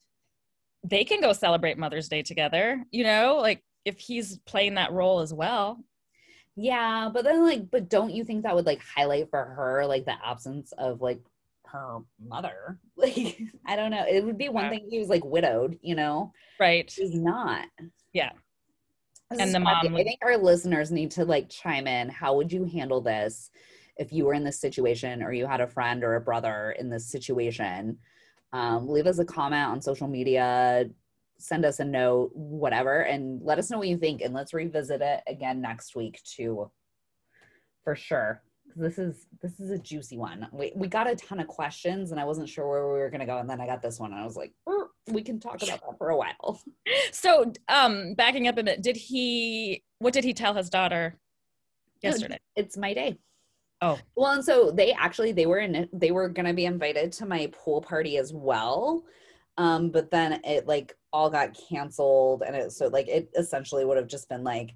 they 0.83 1.03
can 1.03 1.19
go 1.19 1.33
celebrate 1.33 1.79
Mother's 1.79 2.09
Day 2.09 2.21
together, 2.21 2.83
you 2.91 3.03
know, 3.03 3.39
like 3.41 3.63
if 3.83 3.99
he's 3.99 4.37
playing 4.45 4.75
that 4.75 4.91
role 4.91 5.19
as 5.21 5.33
well. 5.33 5.83
Yeah, 6.55 7.09
but 7.11 7.23
then 7.23 7.43
like, 7.45 7.71
but 7.71 7.89
don't 7.89 8.11
you 8.11 8.23
think 8.23 8.43
that 8.43 8.53
would 8.53 8.65
like 8.67 8.81
highlight 8.83 9.29
for 9.31 9.43
her 9.43 9.85
like 9.87 10.05
the 10.05 10.15
absence 10.23 10.73
of 10.77 11.01
like 11.01 11.19
her 11.71 11.99
mother? 12.19 12.79
Like, 12.97 13.39
I 13.65 13.75
don't 13.75 13.91
know. 13.91 14.05
It 14.09 14.23
would 14.25 14.37
be 14.39 14.49
one 14.49 14.65
Yeah. 14.65 14.69
thing 14.71 14.83
if 14.85 14.89
he 14.89 14.99
was 14.99 15.07
like 15.09 15.23
widowed, 15.23 15.77
you 15.81 15.93
know. 15.95 16.31
Right. 16.59 16.91
He's 16.91 17.13
not. 17.13 17.67
Yeah. 18.11 18.31
This 19.29 19.39
And 19.39 19.53
the 19.53 19.59
mom 19.59 19.95
I 19.95 20.03
think 20.03 20.19
our 20.23 20.37
listeners 20.37 20.91
need 20.91 21.11
to 21.11 21.25
like 21.25 21.47
chime 21.49 21.85
in. 21.85 22.09
How 22.09 22.35
would 22.35 22.51
you 22.51 22.65
handle 22.65 23.01
this 23.01 23.51
if 23.97 24.11
you 24.11 24.25
were 24.25 24.33
in 24.33 24.43
this 24.43 24.59
situation 24.59 25.21
or 25.21 25.31
you 25.31 25.45
had 25.45 25.61
a 25.61 25.67
friend 25.67 26.03
or 26.03 26.15
a 26.15 26.21
brother 26.21 26.71
in 26.79 26.89
this 26.89 27.05
situation? 27.07 27.99
Um, 28.53 28.87
leave 28.87 29.05
us 29.05 29.19
a 29.19 29.25
comment 29.25 29.67
on 29.69 29.81
social 29.81 30.07
media, 30.07 30.85
send 31.37 31.65
us 31.65 31.79
a 31.79 31.85
note, 31.85 32.31
whatever, 32.33 33.01
and 33.01 33.41
let 33.43 33.59
us 33.59 33.69
know 33.69 33.77
what 33.77 33.89
you 33.89 33.97
think. 33.97 34.21
And 34.21 34.33
let's 34.33 34.53
revisit 34.53 35.01
it 35.01 35.21
again 35.27 35.61
next 35.61 35.95
week 35.95 36.19
too, 36.23 36.71
for 37.83 37.95
sure. 37.95 38.41
This 38.77 38.99
is 38.99 39.25
this 39.41 39.59
is 39.59 39.71
a 39.71 39.77
juicy 39.77 40.17
one. 40.17 40.47
We 40.51 40.71
we 40.75 40.87
got 40.87 41.09
a 41.09 41.15
ton 41.15 41.39
of 41.39 41.47
questions, 41.47 42.11
and 42.11 42.19
I 42.19 42.25
wasn't 42.25 42.47
sure 42.47 42.69
where 42.69 42.87
we 42.87 42.99
were 42.99 43.09
gonna 43.09 43.25
go, 43.25 43.39
and 43.39 43.49
then 43.49 43.59
I 43.59 43.65
got 43.65 43.81
this 43.81 43.99
one, 43.99 44.11
and 44.11 44.21
I 44.21 44.25
was 44.25 44.37
like, 44.37 44.53
"Er, 44.69 44.89
we 45.11 45.21
can 45.21 45.39
talk 45.39 45.55
about 45.63 45.81
that 45.81 45.97
for 45.97 46.09
a 46.09 46.17
while. 46.17 46.61
So, 47.11 47.51
um, 47.67 48.13
backing 48.13 48.47
up 48.47 48.57
a 48.57 48.63
bit, 48.63 48.81
did 48.81 48.95
he, 48.95 49.83
what 49.99 50.13
did 50.13 50.23
he 50.23 50.33
tell 50.33 50.53
his 50.53 50.69
daughter 50.69 51.17
yesterday? 52.01 52.39
it's 52.55 52.77
my 52.77 52.93
day. 52.93 53.17
Oh. 53.81 53.99
Well, 54.15 54.33
and 54.33 54.43
so 54.43 54.71
they 54.71 54.93
actually 54.93 55.31
they 55.31 55.45
were 55.45 55.59
in 55.59 55.87
they 55.93 56.11
were 56.11 56.29
gonna 56.29 56.53
be 56.53 56.65
invited 56.65 57.11
to 57.13 57.25
my 57.25 57.51
pool 57.51 57.81
party 57.81 58.17
as 58.17 58.33
well. 58.33 59.03
Um, 59.57 59.89
but 59.89 60.11
then 60.11 60.41
it 60.43 60.67
like 60.67 60.95
all 61.11 61.29
got 61.29 61.57
canceled 61.69 62.43
and 62.45 62.55
it 62.55 62.71
so 62.71 62.87
like 62.87 63.07
it 63.07 63.29
essentially 63.37 63.85
would 63.85 63.97
have 63.97 64.07
just 64.07 64.29
been 64.29 64.43
like 64.43 64.75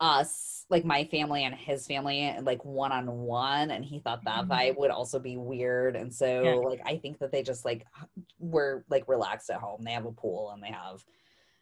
us, 0.00 0.64
like 0.70 0.84
my 0.84 1.04
family 1.04 1.44
and 1.44 1.54
his 1.54 1.86
family, 1.86 2.34
like 2.42 2.64
one 2.64 2.92
on 2.92 3.06
one. 3.10 3.70
And 3.70 3.84
he 3.84 4.00
thought 4.00 4.24
that 4.24 4.44
Mhm. 4.44 4.48
vibe 4.48 4.78
would 4.78 4.90
also 4.90 5.18
be 5.18 5.36
weird. 5.36 5.96
And 5.96 6.12
so 6.14 6.42
Yeah. 6.44 6.54
like 6.68 6.82
I 6.84 6.98
think 6.98 7.18
that 7.18 7.32
they 7.32 7.42
just 7.42 7.64
like 7.64 7.84
were 8.38 8.84
like 8.88 9.08
relaxed 9.08 9.50
at 9.50 9.60
home. 9.60 9.82
They 9.82 9.92
have 9.92 10.06
a 10.06 10.12
pool 10.12 10.50
and 10.50 10.62
they 10.62 10.68
have 10.72 11.04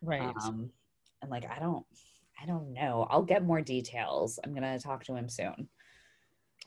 Right. 0.03 0.35
um 0.44 0.70
and 1.22 1.31
like 1.31 1.44
I 1.51 1.59
don't 1.59 1.87
I 2.40 2.44
don't 2.46 2.72
know. 2.75 3.07
I'll 3.09 3.22
get 3.22 3.44
more 3.44 3.62
details. 3.62 4.38
I'm 4.44 4.53
gonna 4.55 4.79
talk 4.79 5.05
to 5.05 5.14
him 5.14 5.29
soon. 5.29 5.68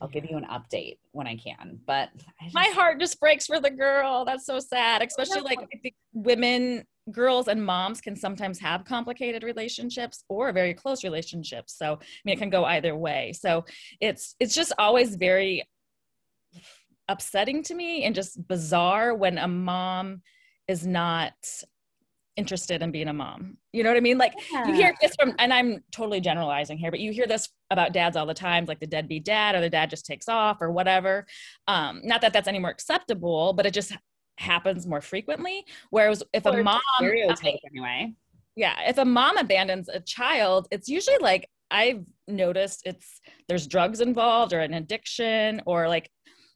I'll 0.01 0.07
give 0.07 0.25
you 0.25 0.37
an 0.37 0.45
update 0.45 0.97
when 1.11 1.27
I 1.27 1.35
can. 1.35 1.79
But 1.85 2.09
I 2.39 2.45
just, 2.45 2.55
My 2.55 2.67
heart 2.73 2.99
just 3.01 3.19
breaks 3.19 3.45
for 3.45 3.59
the 3.59 3.69
girl. 3.69 4.23
That's 4.23 4.45
so 4.45 4.59
sad. 4.59 5.01
Especially 5.03 5.41
like 5.41 5.59
women, 6.13 6.85
girls, 7.11 7.47
and 7.47 7.63
moms 7.63 8.01
can 8.01 8.15
sometimes 8.15 8.59
have 8.59 8.85
complicated 8.85 9.43
relationships 9.43 10.23
or 10.29 10.51
very 10.51 10.73
close 10.73 11.03
relationships. 11.03 11.77
So 11.77 11.93
I 11.93 12.05
mean, 12.25 12.33
it 12.35 12.39
can 12.39 12.49
go 12.49 12.65
either 12.65 12.95
way. 12.95 13.33
So 13.33 13.65
it's 13.99 14.35
it's 14.39 14.53
just 14.53 14.73
always 14.77 15.15
very 15.15 15.63
upsetting 17.07 17.63
to 17.63 17.73
me 17.73 18.03
and 18.03 18.13
just 18.13 18.47
bizarre 18.47 19.15
when 19.15 19.37
a 19.37 19.47
mom 19.47 20.21
is 20.67 20.85
not 20.85 21.33
interested 22.37 22.81
in 22.81 22.91
being 22.91 23.07
a 23.07 23.13
mom. 23.13 23.57
You 23.73 23.83
know 23.83 23.89
what 23.89 23.97
I 23.97 24.01
mean? 24.01 24.17
Like 24.17 24.33
you 24.65 24.73
hear 24.73 24.93
this 25.01 25.13
from 25.19 25.35
and 25.39 25.53
i'm 25.53 25.83
totally 25.91 26.19
generalizing 26.19 26.77
here 26.77 26.91
but 26.91 26.99
you 26.99 27.11
hear 27.11 27.27
this 27.27 27.49
about 27.69 27.93
dads 27.93 28.15
all 28.15 28.25
the 28.25 28.33
time 28.33 28.65
like 28.65 28.79
the 28.79 28.87
deadbeat 28.87 29.25
dad 29.25 29.55
or 29.55 29.61
the 29.61 29.69
dad 29.69 29.89
just 29.89 30.05
takes 30.05 30.27
off 30.27 30.57
or 30.61 30.71
whatever 30.71 31.25
um 31.67 32.01
not 32.03 32.21
that 32.21 32.33
that's 32.33 32.47
any 32.47 32.59
more 32.59 32.69
acceptable 32.69 33.53
but 33.53 33.65
it 33.65 33.73
just 33.73 33.95
happens 34.39 34.87
more 34.87 35.01
frequently 35.01 35.65
whereas 35.89 36.23
if 36.33 36.45
Or 36.45 36.59
a 36.59 36.63
mom 36.63 36.81
stereotype 36.97 37.55
anyway. 37.71 38.13
yeah 38.55 38.75
if 38.87 38.97
a 38.97 39.05
mom 39.05 39.37
abandons 39.37 39.89
a 39.89 39.99
child 39.99 40.67
it's 40.71 40.87
usually 40.87 41.17
like 41.19 41.47
i've 41.71 42.03
noticed 42.27 42.81
it's 42.85 43.19
there's 43.47 43.67
drugs 43.67 44.01
involved 44.01 44.53
or 44.53 44.59
an 44.59 44.73
addiction 44.73 45.61
or 45.65 45.87
like 45.87 46.09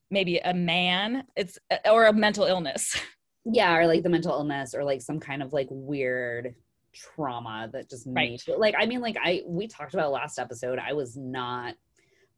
maybe 0.09 0.37
a 0.37 0.53
man 0.53 1.23
it's 1.35 1.57
or 1.89 2.05
a 2.07 2.13
mental 2.13 2.45
illness 2.45 2.99
Yeah, 3.45 3.75
or 3.75 3.87
like 3.87 4.03
the 4.03 4.09
mental 4.09 4.31
illness 4.31 4.73
or 4.73 4.85
like 4.85 5.01
some 5.01 5.19
kind 5.19 5.43
of 5.43 5.51
like 5.51 5.67
weird 5.69 6.55
trauma 6.95 7.69
that 7.73 7.89
just 7.89 8.07
Right. 8.07 8.41
made 8.47 8.55
like 8.57 8.73
I 8.79 8.85
mean 8.85 9.01
like 9.01 9.17
I 9.21 9.41
we 9.45 9.67
talked 9.67 9.93
about 9.93 10.13
last 10.13 10.39
episode. 10.39 10.79
I 10.79 10.93
was 10.93 11.17
not 11.17 11.75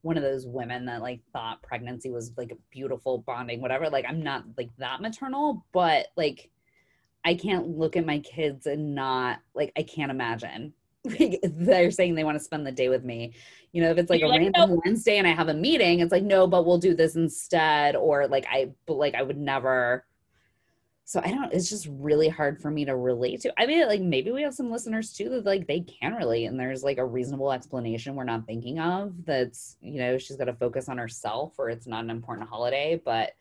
one 0.05 0.17
of 0.17 0.23
those 0.23 0.45
women 0.45 0.85
that 0.85 1.01
like 1.01 1.19
thought 1.33 1.63
pregnancy 1.63 2.11
was 2.11 2.31
like 2.37 2.51
a 2.51 2.57
beautiful 2.69 3.23
bonding, 3.25 3.59
whatever. 3.59 3.89
Like 3.89 4.05
I'm 4.07 4.21
not 4.21 4.43
like 4.55 4.69
that 4.77 5.01
maternal, 5.01 5.65
but 5.71 6.09
like 6.15 6.51
I 7.25 7.33
can't 7.33 7.69
look 7.69 7.97
at 7.97 8.05
my 8.05 8.19
kids 8.19 8.67
and 8.67 8.93
not 8.93 9.39
like 9.55 9.73
I 9.75 9.81
can't 9.81 10.11
imagine. 10.11 10.73
Like 11.19 11.39
they're 11.43 11.91
saying 11.91 12.15
they 12.15 12.23
want 12.23 12.35
to 12.35 12.43
spend 12.43 12.65
the 12.65 12.71
day 12.71 12.89
with 12.89 13.03
me. 13.03 13.35
You 13.71 13.83
know, 13.83 13.91
if 13.91 13.99
it's 13.99 14.09
like 14.09 14.21
You're 14.21 14.29
a 14.29 14.31
like, 14.31 14.41
random 14.41 14.71
"Nope." 14.71 14.81
Wednesday 14.83 15.19
and 15.19 15.27
I 15.27 15.33
have 15.33 15.49
a 15.49 15.53
meeting, 15.53 15.99
it's 15.99 16.11
like, 16.11 16.23
no, 16.23 16.47
but 16.47 16.65
we'll 16.65 16.79
do 16.79 16.95
this 16.95 17.15
instead. 17.15 17.95
Or 17.95 18.27
like 18.27 18.47
I 18.49 18.71
but 18.87 18.95
like 18.95 19.13
I 19.13 19.21
would 19.21 19.37
never. 19.37 20.05
So 21.07 21.21
I 21.23 21.29
don't, 21.29 21.53
it's 21.53 21.69
just 21.69 21.87
really 21.91 22.29
hard 22.29 22.59
for 22.59 22.71
me 22.71 22.83
to 22.85 22.95
relate 22.95 23.41
to. 23.41 23.53
I 23.59 23.67
mean, 23.67 23.87
like 23.87 24.01
maybe 24.01 24.31
we 24.31 24.41
have 24.41 24.55
some 24.55 24.71
listeners 24.71 25.13
too 25.13 25.29
that 25.29 25.45
like 25.45 25.67
they 25.67 25.81
can 25.81 26.15
relate 26.15 26.45
and 26.45 26.59
there's 26.59 26.83
like 26.83 26.97
a 26.97 27.05
reasonable 27.05 27.51
explanation 27.51 28.15
we're 28.15 28.23
not 28.23 28.47
thinking 28.47 28.79
of 28.79 29.13
that's, 29.23 29.77
you 29.81 29.99
know, 29.99 30.17
she's 30.17 30.35
got 30.35 30.45
to 30.45 30.53
focus 30.55 30.89
on 30.89 30.97
herself 30.97 31.53
or 31.59 31.69
it's 31.69 31.85
not 31.85 32.03
an 32.03 32.09
important 32.09 32.49
holiday. 32.49 32.99
But 33.05 33.33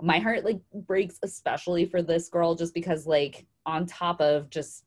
my 0.00 0.18
heart 0.18 0.44
like 0.44 0.60
breaks 0.74 1.18
especially 1.22 1.84
for 1.84 2.02
this 2.02 2.28
girl 2.28 2.54
just 2.54 2.74
because 2.74 3.06
like 3.06 3.46
on 3.66 3.86
top 3.86 4.20
of 4.20 4.50
just 4.50 4.84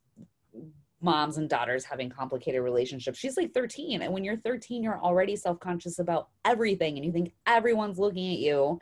moms 1.00 1.38
and 1.38 1.48
daughters 1.48 1.84
having 1.84 2.10
complicated 2.10 2.60
relationships 2.60 3.18
she's 3.18 3.36
like 3.36 3.52
13 3.52 4.02
and 4.02 4.12
when 4.12 4.24
you're 4.24 4.36
13 4.38 4.82
you're 4.82 4.98
already 4.98 5.36
self-conscious 5.36 5.98
about 5.98 6.28
everything 6.44 6.96
and 6.96 7.04
you 7.04 7.12
think 7.12 7.32
everyone's 7.46 7.98
looking 7.98 8.32
at 8.32 8.38
you 8.38 8.80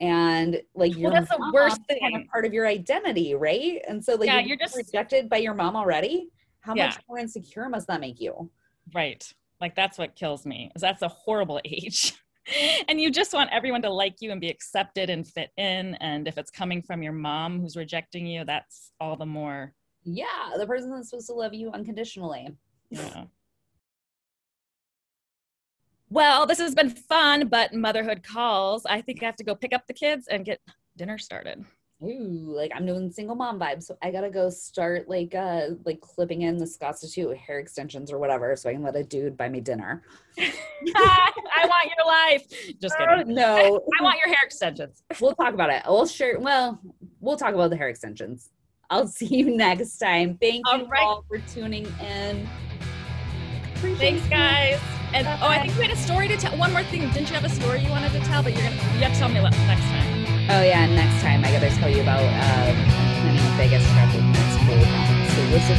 and 0.00 0.60
like 0.74 0.92
Well, 0.98 1.12
that's 1.12 1.30
the 1.30 1.50
worst 1.52 1.80
is 1.88 1.98
kind 2.00 2.14
of 2.14 2.20
thing. 2.20 2.28
part 2.30 2.44
of 2.44 2.52
your 2.52 2.66
identity 2.66 3.34
right 3.34 3.80
and 3.88 4.04
so 4.04 4.14
like 4.14 4.26
Yeah, 4.26 4.38
you're 4.38 4.48
you're 4.48 4.56
just 4.58 4.76
rejected 4.76 5.28
by 5.28 5.38
your 5.38 5.54
mom 5.54 5.74
already 5.76 6.28
how 6.60 6.74
Yeah. 6.74 6.86
much 6.88 6.98
more 7.08 7.18
insecure 7.18 7.68
must 7.68 7.86
that 7.88 8.00
make 8.00 8.20
you 8.20 8.50
Right. 8.94 9.28
Like 9.60 9.74
that's 9.74 9.98
what 9.98 10.14
kills 10.14 10.46
me. 10.46 10.70
Is 10.76 10.82
that's 10.82 11.02
a 11.02 11.08
horrible 11.08 11.60
age. 11.64 12.12
and 12.88 13.00
you 13.00 13.10
just 13.10 13.32
want 13.34 13.50
everyone 13.52 13.82
to 13.82 13.90
like 13.90 14.16
you 14.20 14.30
and 14.30 14.40
be 14.40 14.48
accepted 14.48 15.10
and 15.10 15.26
fit 15.26 15.50
in 15.56 15.94
and 15.96 16.28
if 16.28 16.38
it's 16.38 16.50
coming 16.50 16.80
from 16.82 17.02
your 17.02 17.12
mom 17.14 17.60
who's 17.60 17.76
rejecting 17.76 18.26
you, 18.26 18.44
that's 18.44 18.92
all 19.00 19.16
the 19.16 19.26
more, 19.26 19.72
yeah 20.04 20.50
the 20.56 20.66
person 20.66 20.92
that's 20.92 21.10
supposed 21.10 21.26
to 21.26 21.32
love 21.32 21.52
you 21.54 21.72
unconditionally 21.72 22.46
know. 22.92 23.28
Well, 26.08 26.46
this 26.46 26.58
has 26.58 26.74
been 26.74 26.90
fun, 26.90 27.48
but 27.48 27.74
motherhood 27.74 28.22
calls. 28.22 28.86
I 28.86 29.00
think 29.00 29.22
I 29.22 29.26
have 29.26 29.36
to 29.36 29.44
go 29.44 29.54
pick 29.54 29.72
up 29.72 29.86
the 29.86 29.94
kids 29.94 30.28
and 30.28 30.44
get 30.44 30.60
dinner 30.96 31.18
started. 31.18 31.64
Ooh, 32.02 32.52
like 32.54 32.70
I'm 32.74 32.84
doing 32.84 33.10
single 33.10 33.34
mom 33.34 33.58
vibes, 33.58 33.84
so 33.84 33.96
I 34.02 34.10
gotta 34.10 34.28
go 34.28 34.50
start 34.50 35.08
like 35.08 35.34
uh 35.34 35.68
like 35.86 36.00
clipping 36.02 36.42
in 36.42 36.58
the 36.58 36.66
Scott 36.66 36.90
Institute 37.02 37.34
hair 37.38 37.58
extensions 37.58 38.12
or 38.12 38.18
whatever, 38.18 38.54
so 38.54 38.68
I 38.68 38.74
can 38.74 38.82
let 38.82 38.96
a 38.96 39.02
dude 39.02 39.34
buy 39.36 39.48
me 39.48 39.60
dinner. 39.60 40.02
I 40.38 41.32
want 41.64 41.90
your 41.96 42.06
life. 42.06 42.78
Just 42.80 42.96
Oh, 43.00 43.16
kidding. 43.18 43.34
no, 43.34 43.80
I 43.98 44.02
want 44.02 44.18
your 44.18 44.28
hair 44.28 44.42
extensions. 44.44 45.02
we'll 45.20 45.34
talk 45.34 45.54
about 45.54 45.70
it. 45.70 45.82
We'll 45.88 46.06
share. 46.06 46.38
Well, 46.38 46.78
we'll 47.20 47.38
talk 47.38 47.54
about 47.54 47.70
the 47.70 47.76
hair 47.76 47.88
extensions. 47.88 48.50
I'll 48.90 49.08
see 49.08 49.26
you 49.34 49.56
next 49.56 49.96
time. 49.96 50.36
Thank 50.40 50.66
you 50.66 50.72
All 50.72 50.86
right. 50.86 51.02
all 51.02 51.24
for 51.28 51.38
tuning 51.52 51.86
in. 52.00 52.46
Appreciate 53.76 53.98
Thanks, 53.98 54.24
you. 54.24 54.30
guys. 54.30 54.80
And 55.14 55.26
oh, 55.40 55.48
I 55.48 55.62
think 55.62 55.76
we 55.78 55.82
had 55.86 55.96
a 55.96 55.96
story 55.96 56.28
to 56.28 56.36
tell. 56.36 56.56
One 56.58 56.72
more 56.72 56.82
thing. 56.84 57.00
Didn't 57.10 57.28
you 57.28 57.34
have 57.34 57.44
a 57.44 57.48
story 57.48 57.80
you 57.80 57.90
wanted 57.90 58.12
to 58.12 58.20
tell? 58.20 58.42
But 58.42 58.52
you're 58.52 58.62
gonna 58.68 58.76
you 58.76 59.04
have 59.08 59.12
to 59.14 59.18
tell 59.18 59.28
me 59.28 59.40
next 59.40 59.88
time. 59.88 60.26
Oh 60.52 60.62
yeah, 60.62 60.86
next 60.86 61.22
time 61.22 61.42
I 61.42 61.50
gotta 61.50 61.70
tell 61.74 61.88
you 61.88 62.02
about 62.02 62.22
uh, 62.22 62.70
Vegas 63.58 63.82
trip 63.82 64.12
with 64.14 64.28
Mexico. 64.30 64.76
So 65.32 65.40
listen 65.50 65.74